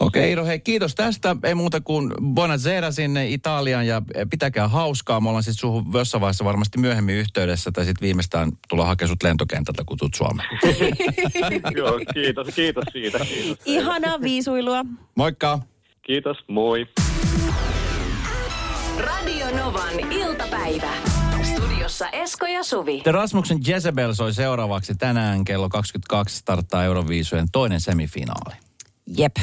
Okei 0.00 0.28
Iiro, 0.28 0.44
hei 0.44 0.60
kiitos 0.60 0.94
tästä. 0.94 1.36
Ei 1.44 1.54
muuta 1.54 1.80
kuin 1.80 2.14
Bonazera 2.34 2.90
sinne 2.90 3.28
Italiaan 3.28 3.86
ja 3.86 4.02
pitäkää 4.30 4.68
hauskaa. 4.68 5.20
Me 5.20 5.28
ollaan 5.28 5.42
sitten 5.42 5.60
suhun 5.60 5.84
jossain 5.94 6.20
vaiheessa 6.20 6.44
varmasti 6.44 6.78
myöhemmin 6.78 7.14
yhteydessä 7.14 7.70
tai 7.72 7.84
sitten 7.84 8.06
viimeistään 8.06 8.52
tulla 8.68 8.84
hakemaan 8.84 9.08
sut 9.08 9.22
lentokentältä, 9.22 9.82
kun 9.86 9.98
tuut 9.98 10.14
Suomeen. 10.14 10.48
Joo, 11.76 12.00
kiitos, 12.14 12.48
kiitos 12.54 12.84
siitä. 12.92 13.18
Kiitos. 13.18 13.58
Ihanaa 13.64 14.20
viisuilua. 14.20 14.84
Moikka. 15.14 15.58
Kiitos, 16.02 16.36
moi. 16.48 16.86
Radio 18.98 19.56
Novan 19.56 20.12
iltapäivä. 20.12 20.92
Studiossa 21.42 22.08
Esko 22.08 22.46
ja 22.46 22.64
Suvi. 22.64 23.00
The 23.02 23.12
Rasmuksen 23.12 23.58
Jezebel 23.66 24.12
soi 24.12 24.34
seuraavaksi 24.34 24.94
tänään 24.94 25.44
kello 25.44 25.68
22 25.68 26.36
starttaa 26.36 26.84
Euroviisujen 26.84 27.46
toinen 27.52 27.80
semifinaali. 27.80 28.56
Jep. 29.16 29.36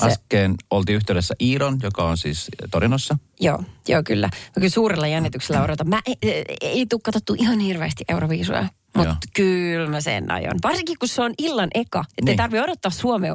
Se... 0.00 0.06
Äsken 0.06 0.54
oltiin 0.70 0.96
yhteydessä 0.96 1.34
Iiron, 1.40 1.78
joka 1.82 2.04
on 2.04 2.18
siis 2.18 2.50
Torinossa. 2.70 3.18
Joo, 3.40 3.64
joo 3.88 4.02
kyllä. 4.02 4.26
Mä 4.26 4.54
kyllä 4.54 4.68
suurella 4.68 5.06
jännityksellä 5.06 5.62
odotan. 5.62 5.88
Mä 5.88 6.00
ei, 6.06 6.16
ei, 6.22 6.44
ei 6.60 6.86
tule 6.86 7.00
katsottu 7.04 7.34
ihan 7.38 7.60
hirveästi 7.60 8.04
Euroviisuja. 8.08 8.68
Mutta 8.96 9.16
kyllä 9.34 9.90
mä 9.90 10.00
sen 10.00 10.30
ajon. 10.30 10.58
Varsinkin 10.62 10.96
kun 10.98 11.08
se 11.08 11.22
on 11.22 11.34
illan 11.38 11.68
eka. 11.74 12.00
Että 12.00 12.14
niin. 12.20 12.28
ei 12.28 12.36
tarvi 12.36 12.60
odottaa 12.60 12.90
Suomen 12.90 13.32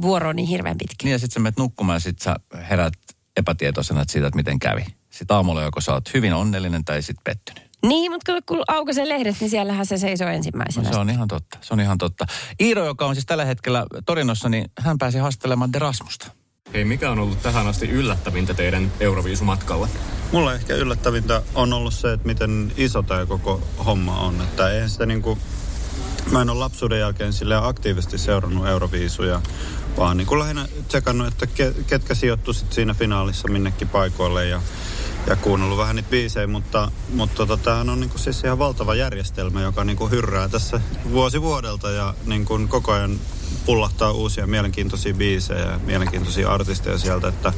vuoroa 0.00 0.32
niin 0.32 0.48
hirveän 0.48 0.78
pitkin. 0.78 1.06
Niin 1.06 1.12
ja 1.12 1.18
sitten 1.18 1.34
sä 1.34 1.40
menet 1.40 1.58
nukkumaan 1.58 1.96
ja 1.96 2.00
sitten 2.00 2.24
sä 2.24 2.36
herät 2.70 2.92
epätietoisena 3.36 4.04
siitä, 4.08 4.26
että 4.26 4.36
miten 4.36 4.58
kävi. 4.58 4.84
Sitten 5.18 5.34
aamulla 5.36 5.62
joko 5.62 5.80
sä 5.80 5.92
oot 5.92 6.14
hyvin 6.14 6.34
onnellinen 6.34 6.84
tai 6.84 7.02
sitten 7.02 7.24
pettynyt. 7.24 7.68
Niin, 7.86 8.12
mutta 8.12 8.32
kun 8.46 8.62
aukaisen 8.68 9.08
lehdet, 9.08 9.36
niin 9.40 9.50
siellähän 9.50 9.86
se 9.86 9.98
seisoo 9.98 10.28
ensimmäisenä. 10.28 10.88
No, 10.88 10.94
se 10.94 11.00
on 11.00 11.10
ihan 11.10 11.28
totta, 11.28 11.58
se 11.60 11.74
on 11.74 11.80
ihan 11.80 11.98
totta. 11.98 12.26
Iiro, 12.60 12.86
joka 12.86 13.06
on 13.06 13.14
siis 13.14 13.26
tällä 13.26 13.44
hetkellä 13.44 13.86
Torinossa, 14.06 14.48
niin 14.48 14.70
hän 14.78 14.98
pääsi 14.98 15.18
haastattelemaan 15.18 15.72
Derasmusta. 15.72 16.26
Hei, 16.74 16.84
mikä 16.84 17.10
on 17.10 17.18
ollut 17.18 17.42
tähän 17.42 17.66
asti 17.66 17.88
yllättävintä 17.88 18.54
teidän 18.54 18.92
Euroviisumatkalla? 19.00 19.88
Mulle 20.32 20.54
ehkä 20.54 20.74
yllättävintä 20.74 21.42
on 21.54 21.72
ollut 21.72 21.94
se, 21.94 22.12
että 22.12 22.26
miten 22.26 22.72
iso 22.76 23.02
tämä 23.02 23.26
koko 23.26 23.62
homma 23.86 24.20
on. 24.20 24.40
Että 24.40 24.70
eihän 24.70 24.90
sitä 24.90 25.06
niinku, 25.06 25.38
mä 26.30 26.42
en 26.42 26.50
ole 26.50 26.58
lapsuuden 26.58 27.00
jälkeen 27.00 27.32
sille 27.32 27.56
aktiivisesti 27.56 28.18
seurannut 28.18 28.68
Euroviisuja, 28.68 29.40
vaan 29.96 30.16
niin 30.16 30.26
kuin 30.26 30.40
lähinnä 30.40 30.68
tsekannut, 30.88 31.26
että 31.26 31.46
ketkä 31.86 32.14
sijoittu 32.14 32.52
siinä 32.52 32.94
finaalissa 32.94 33.48
minnekin 33.48 33.88
paikoille 33.88 34.46
ja 34.46 34.62
ja 35.28 35.36
kuunnellut 35.36 35.78
vähän 35.78 35.96
niitä 35.96 36.10
biisejä, 36.10 36.46
mutta, 36.46 36.90
mutta 37.14 37.36
tota, 37.36 37.56
tämähän 37.56 37.88
on 37.88 38.00
niinku 38.00 38.18
siis 38.18 38.44
ihan 38.44 38.58
valtava 38.58 38.94
järjestelmä, 38.94 39.62
joka 39.62 39.84
niinku 39.84 40.08
hyrrää 40.08 40.48
tässä 40.48 40.80
vuosi 41.10 41.42
vuodelta 41.42 41.90
ja 41.90 42.14
niinku 42.26 42.60
koko 42.68 42.92
ajan 42.92 43.20
pullahtaa 43.66 44.12
uusia 44.12 44.46
mielenkiintoisia 44.46 45.14
biisejä 45.14 45.60
ja 45.60 45.80
mielenkiintoisia 45.84 46.52
artisteja 46.52 46.98
sieltä, 46.98 47.28
että 47.28 47.52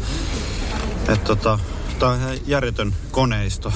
et 1.09 1.25
tota, 1.25 1.59
tämä 1.99 2.13
on 2.13 2.19
ihan 2.19 2.39
järjetön 2.47 2.95
koneisto. 3.11 3.73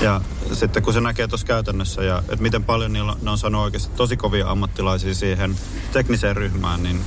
Ja 0.00 0.20
sitten 0.52 0.82
kun 0.82 0.92
se 0.92 1.00
näkee 1.00 1.28
tuossa 1.28 1.46
käytännössä 1.46 2.04
ja 2.04 2.18
että 2.18 2.42
miten 2.42 2.64
paljon 2.64 2.92
niillä, 2.92 3.16
ne 3.22 3.30
on 3.30 3.38
saanut 3.38 3.62
oikeasti 3.62 3.96
tosi 3.96 4.16
kovia 4.16 4.50
ammattilaisia 4.50 5.14
siihen 5.14 5.56
tekniseen 5.92 6.36
ryhmään, 6.36 6.82
niin 6.82 7.04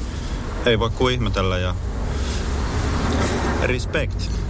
ei 0.66 0.80
voi 0.80 0.90
kuin 0.90 1.14
ihmetellä 1.14 1.58
ja 1.58 1.76
respect. 3.62 4.45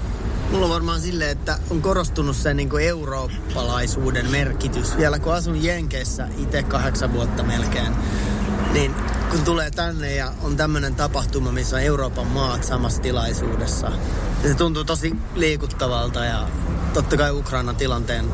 Mulla 0.55 0.65
on 0.65 0.73
varmaan 0.73 1.01
silleen, 1.01 1.31
että 1.31 1.59
on 1.69 1.81
korostunut 1.81 2.35
se 2.35 2.53
niin 2.53 2.69
eurooppalaisuuden 2.81 4.31
merkitys. 4.31 4.97
Vielä 4.97 5.19
kun 5.19 5.33
asun 5.33 5.63
Jenkeissä 5.63 6.27
itse 6.37 6.63
kahdeksan 6.63 7.13
vuotta 7.13 7.43
melkein, 7.43 7.93
Niin 8.73 8.95
kun 9.31 9.41
tulee 9.41 9.71
tänne 9.71 10.15
ja 10.15 10.33
on 10.41 10.57
tämmöinen 10.57 10.95
tapahtuma, 10.95 11.51
missä 11.51 11.75
on 11.75 11.81
Euroopan 11.81 12.27
maat 12.27 12.63
samassa 12.63 13.01
tilaisuudessa, 13.01 13.89
niin 14.41 14.51
se 14.51 14.57
tuntuu 14.57 14.83
tosi 14.83 15.15
liikuttavalta 15.35 16.25
ja 16.25 16.47
totta 16.93 17.17
kai 17.17 17.31
Ukrainan 17.31 17.75
tilanteen 17.75 18.25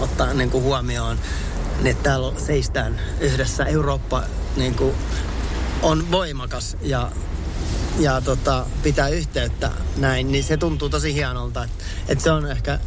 ottaa 0.00 0.34
niin 0.34 0.50
kuin 0.50 0.64
huomioon, 0.64 1.18
niin 1.82 1.96
täällä 1.96 2.32
seistään 2.40 3.00
yhdessä. 3.20 3.64
Eurooppa 3.64 4.22
niin 4.56 4.74
kuin 4.74 4.94
on 5.82 6.10
voimakas 6.10 6.76
ja, 6.82 7.10
ja 7.98 8.20
tota, 8.20 8.66
pitää 8.82 9.08
yhteyttä 9.08 9.70
näin, 9.96 10.32
niin 10.32 10.44
se 10.44 10.56
tuntuu 10.56 10.88
tosi 10.88 11.14
hienolta. 11.14 11.64
Että, 11.64 11.84
että 12.08 12.24
se 12.24 12.30
on 12.30 12.50
ehkä 12.50 12.78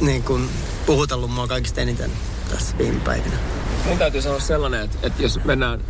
niin 0.00 0.22
kuin, 0.22 0.48
puhutellut 0.86 1.30
mua 1.30 1.46
kaikista 1.46 1.80
eniten 1.80 2.10
tässä 2.50 2.78
viime 2.78 3.00
päivinä. 3.00 3.36
Mun 3.84 3.98
täytyy 3.98 4.22
sanoa 4.22 4.40
sellainen, 4.40 4.80
että, 4.80 4.98
että 5.02 5.22
jos 5.22 5.44
mennään, 5.44 5.80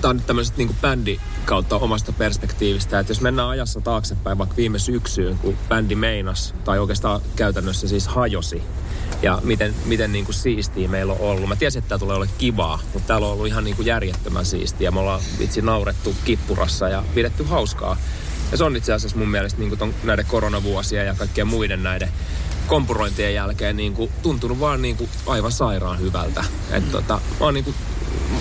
tämä 0.00 0.10
on 0.10 0.16
nyt 0.16 0.26
tämmöisestä 0.26 0.58
niin 0.58 0.76
bändi 0.80 1.20
kautta 1.44 1.76
omasta 1.76 2.12
perspektiivistä, 2.12 2.98
että 2.98 3.10
jos 3.10 3.20
mennään 3.20 3.48
ajassa 3.48 3.80
taaksepäin 3.80 4.38
vaikka 4.38 4.56
viime 4.56 4.78
syksyyn, 4.78 5.38
kun 5.38 5.58
bändi 5.68 5.94
meinas, 5.94 6.54
tai 6.64 6.78
oikeastaan 6.78 7.20
käytännössä 7.36 7.88
siis 7.88 8.08
hajosi, 8.08 8.62
ja 9.22 9.40
miten, 9.44 9.74
miten 9.84 10.12
niin 10.12 10.24
kuin 10.24 10.34
siistiä 10.34 10.88
meillä 10.88 11.12
on 11.12 11.20
ollut. 11.20 11.48
Mä 11.48 11.56
tiesin, 11.56 11.78
että 11.78 11.88
tämä 11.88 11.98
tulee 11.98 12.16
olemaan 12.16 12.36
kivaa, 12.38 12.80
mutta 12.92 13.06
täällä 13.06 13.26
on 13.26 13.32
ollut 13.32 13.46
ihan 13.46 13.64
niin 13.64 13.76
kuin 13.76 13.86
järjettömän 13.86 14.46
siistiä. 14.46 14.90
Me 14.90 15.00
ollaan 15.00 15.20
itse 15.40 15.60
naurettu 15.60 16.14
kippurassa 16.24 16.88
ja 16.88 17.04
pidetty 17.14 17.44
hauskaa. 17.44 17.96
Ja 18.50 18.56
se 18.56 18.64
on 18.64 18.76
itse 18.76 18.92
asiassa 18.92 19.18
mun 19.18 19.28
mielestä 19.28 19.58
niin 19.58 19.68
kuin 19.68 19.78
ton, 19.78 19.94
näiden 20.04 20.26
koronavuosia 20.26 21.04
ja 21.04 21.14
kaikkien 21.14 21.46
muiden 21.46 21.82
näiden 21.82 22.08
kompurointien 22.66 23.34
jälkeen 23.34 23.76
niin 23.76 23.94
kuin, 23.94 24.10
tuntunut 24.22 24.60
vaan 24.60 24.82
niin 24.82 24.96
kuin, 24.96 25.10
aivan 25.26 25.52
sairaan 25.52 26.00
hyvältä. 26.00 26.44
Et, 26.70 26.92
tota, 26.92 27.14
mä 27.14 27.46
oon 27.46 27.54
niin 27.54 27.64
kuin, 27.64 27.76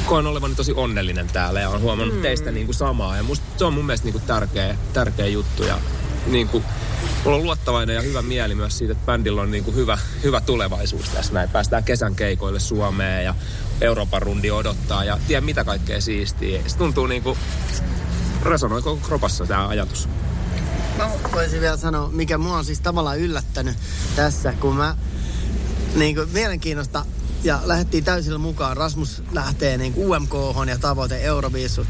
koen 0.06 0.28
olevani 0.28 0.56
tosi 0.56 0.74
onnellinen 0.74 1.28
täällä 1.28 1.60
ja 1.60 1.70
on 1.70 1.82
huomannut 1.82 2.16
mm. 2.16 2.22
teistä 2.22 2.52
niin 2.52 2.66
kuin 2.66 2.76
samaa. 2.76 3.18
Ja 3.18 3.24
musta 3.24 3.46
se 3.58 3.66
on 3.66 3.74
mun 3.74 3.86
mielestä 3.86 4.06
niin 4.06 4.14
kuin 4.14 4.24
tärkeä, 4.24 4.78
tärkeä 4.94 5.28
juttu. 5.28 5.64
Ja 5.64 5.80
niin 6.28 6.48
kuin, 6.48 6.64
mulla 7.24 7.38
on 7.38 7.44
luottavainen 7.44 7.96
ja 7.96 8.02
hyvä 8.02 8.22
mieli 8.22 8.56
myös 8.56 8.78
siitä, 8.78 8.92
että 8.92 9.06
bändillä 9.06 9.42
on 9.42 9.52
niin 9.52 9.64
kuin 9.64 9.76
hyvä, 9.76 9.98
hyvä 10.24 10.42
tulevaisuus 10.42 11.10
tässä 11.10 11.34
näin. 11.34 11.50
Päästään 11.50 11.84
kesän 11.84 12.16
keikoille 12.16 12.60
Suomeen 12.60 13.26
ja 13.26 13.36
Euroopan 13.82 14.22
rundi 14.22 14.52
odottaa 14.52 15.04
ja 15.04 15.20
tiedä 15.28 15.42
mitä 15.42 15.64
kaikkea 15.64 16.02
siistiä. 16.02 16.62
Se 16.68 16.78
tuntuu 16.78 17.08
niin 17.08 17.24
kuin, 17.24 17.38
resonoi 18.44 18.82
koko 18.82 19.08
kropassa 19.08 19.46
tämä 19.46 19.68
ajatus. 19.68 20.10
Mä 20.98 21.10
voisin 21.32 21.62
vielä 21.62 21.78
sanoa, 21.78 22.10
mikä 22.10 22.38
mua 22.38 22.58
on 22.58 22.66
siis 22.66 22.82
tavallaan 22.82 23.20
yllättänyt 23.20 23.78
tässä, 24.16 24.54
kun 24.54 24.76
mä 24.76 24.96
niin 25.96 26.16
kuin 26.16 26.30
mielenkiinnosta 26.34 27.06
ja 27.48 27.60
lähdettiin 27.64 28.04
täysillä 28.04 28.38
mukaan. 28.38 28.78
Rasmus 28.78 29.24
lähtee 29.32 29.78
niin 29.78 29.94
UMK 29.98 30.34
ja 30.68 30.78
tavoite 30.78 31.18
Euroviisut. 31.18 31.88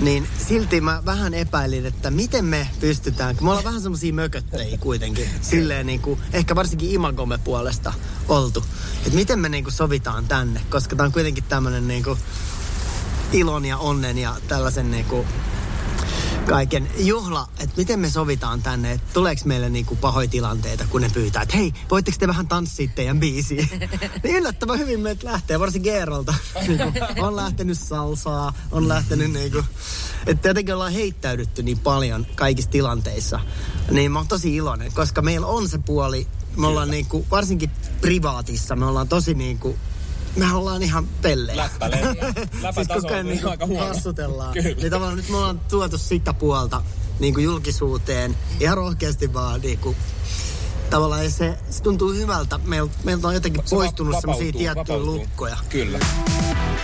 Niin 0.00 0.28
silti 0.48 0.80
mä 0.80 1.02
vähän 1.06 1.34
epäilin, 1.34 1.86
että 1.86 2.10
miten 2.10 2.44
me 2.44 2.68
pystytään, 2.80 3.36
kun 3.36 3.44
me 3.44 3.50
ollaan 3.50 3.64
vähän 3.64 3.80
semmosia 3.80 4.12
mököttejä 4.12 4.78
kuitenkin, 4.78 5.28
silleen 5.50 5.86
niin 5.86 6.00
kuin, 6.00 6.20
ehkä 6.32 6.54
varsinkin 6.54 6.90
imagomme 6.90 7.38
puolesta 7.38 7.92
oltu. 8.28 8.64
Että 9.06 9.18
miten 9.18 9.38
me 9.38 9.48
niin 9.48 9.64
kuin 9.64 9.74
sovitaan 9.74 10.28
tänne, 10.28 10.60
koska 10.70 10.96
tää 10.96 11.06
on 11.06 11.12
kuitenkin 11.12 11.44
tämmönen 11.44 11.88
niin 11.88 12.04
kuin 12.04 12.18
ilon 13.32 13.64
ja 13.64 13.78
onnen 13.78 14.18
ja 14.18 14.36
tällaisen 14.48 14.90
niin 14.90 15.04
kuin 15.04 15.26
kaiken 16.48 16.88
juhla, 16.98 17.48
että 17.60 17.74
miten 17.76 18.00
me 18.00 18.10
sovitaan 18.10 18.62
tänne, 18.62 18.92
että 18.92 19.12
tuleeko 19.12 19.42
meille 19.44 19.70
niinku 19.70 19.96
pahoja 19.96 20.28
tilanteita, 20.28 20.84
kun 20.90 21.00
ne 21.00 21.10
pyytää, 21.14 21.42
että 21.42 21.56
hei, 21.56 21.72
voitteko 21.90 22.16
te 22.20 22.28
vähän 22.28 22.48
tanssia 22.48 22.88
teidän 22.94 23.20
biisiä? 23.20 23.66
niin 24.22 24.36
yllättävän 24.36 24.78
hyvin 24.78 25.00
meitä 25.00 25.26
lähtee, 25.26 25.60
varsin 25.60 25.82
Geerolta. 25.82 26.34
niinku, 26.68 26.92
on 27.26 27.36
lähtenyt 27.36 27.78
salsaa, 27.78 28.52
on 28.72 28.88
lähtenyt 28.88 29.32
niinku, 29.32 29.64
että 30.26 30.48
jotenkin 30.48 30.74
ollaan 30.74 30.92
heittäydytty 30.92 31.62
niin 31.62 31.78
paljon 31.78 32.26
kaikissa 32.34 32.70
tilanteissa. 32.70 33.40
Niin 33.90 34.12
mä 34.12 34.18
oon 34.18 34.28
tosi 34.28 34.56
iloinen, 34.56 34.92
koska 34.92 35.22
meillä 35.22 35.46
on 35.46 35.68
se 35.68 35.78
puoli, 35.78 36.26
me 36.56 36.66
ollaan 36.66 36.90
niinku, 36.90 37.26
varsinkin 37.30 37.70
privaatissa, 38.00 38.76
me 38.76 38.86
ollaan 38.86 39.08
tosi 39.08 39.34
niinku 39.34 39.76
me 40.38 40.52
ollaan 40.54 40.82
ihan 40.82 41.06
pellejä. 41.22 41.56
Läppäleviä. 41.56 42.32
siis 42.74 42.88
koko 42.88 43.08
ajan 43.14 43.26
niin 43.26 43.48
aika 43.48 43.66
huono. 43.66 43.86
hassutellaan. 43.86 44.52
Kyllä. 44.54 44.68
Niin 44.76 44.90
tavallaan 44.90 45.16
nyt 45.16 45.28
me 45.28 45.36
ollaan 45.36 45.60
tuotu 45.70 45.98
sitä 45.98 46.32
puolta 46.32 46.82
niin 47.20 47.34
kuin 47.34 47.44
julkisuuteen 47.44 48.36
ihan 48.60 48.76
rohkeasti 48.76 49.34
vaan 49.34 49.60
niin 49.60 49.78
kuin, 49.78 49.96
tavallaan 50.90 51.24
ja 51.24 51.30
se, 51.30 51.58
se 51.70 51.82
tuntuu 51.82 52.12
hyvältä. 52.12 52.58
Meiltä, 52.64 52.94
meiltä 53.04 53.28
on 53.28 53.34
jotenkin 53.34 53.62
Se 53.66 53.76
va- 53.76 53.80
poistunut 53.80 54.16
semmoisia 54.20 54.44
tiettyjä 54.52 54.74
vapautuu. 54.74 55.06
lukkoja. 55.16 55.56
Kyllä. 55.68 55.98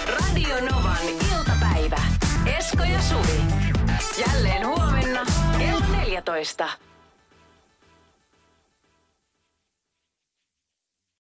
Radio 0.07 0.61
Novan 0.71 0.97
iltapäivä. 1.39 2.01
Esko 2.59 2.83
ja 2.85 3.03
Suvi. 3.03 3.41
Jälleen 4.27 4.67
huomenna 4.67 5.21
kello 5.59 5.81
14. 5.97 6.69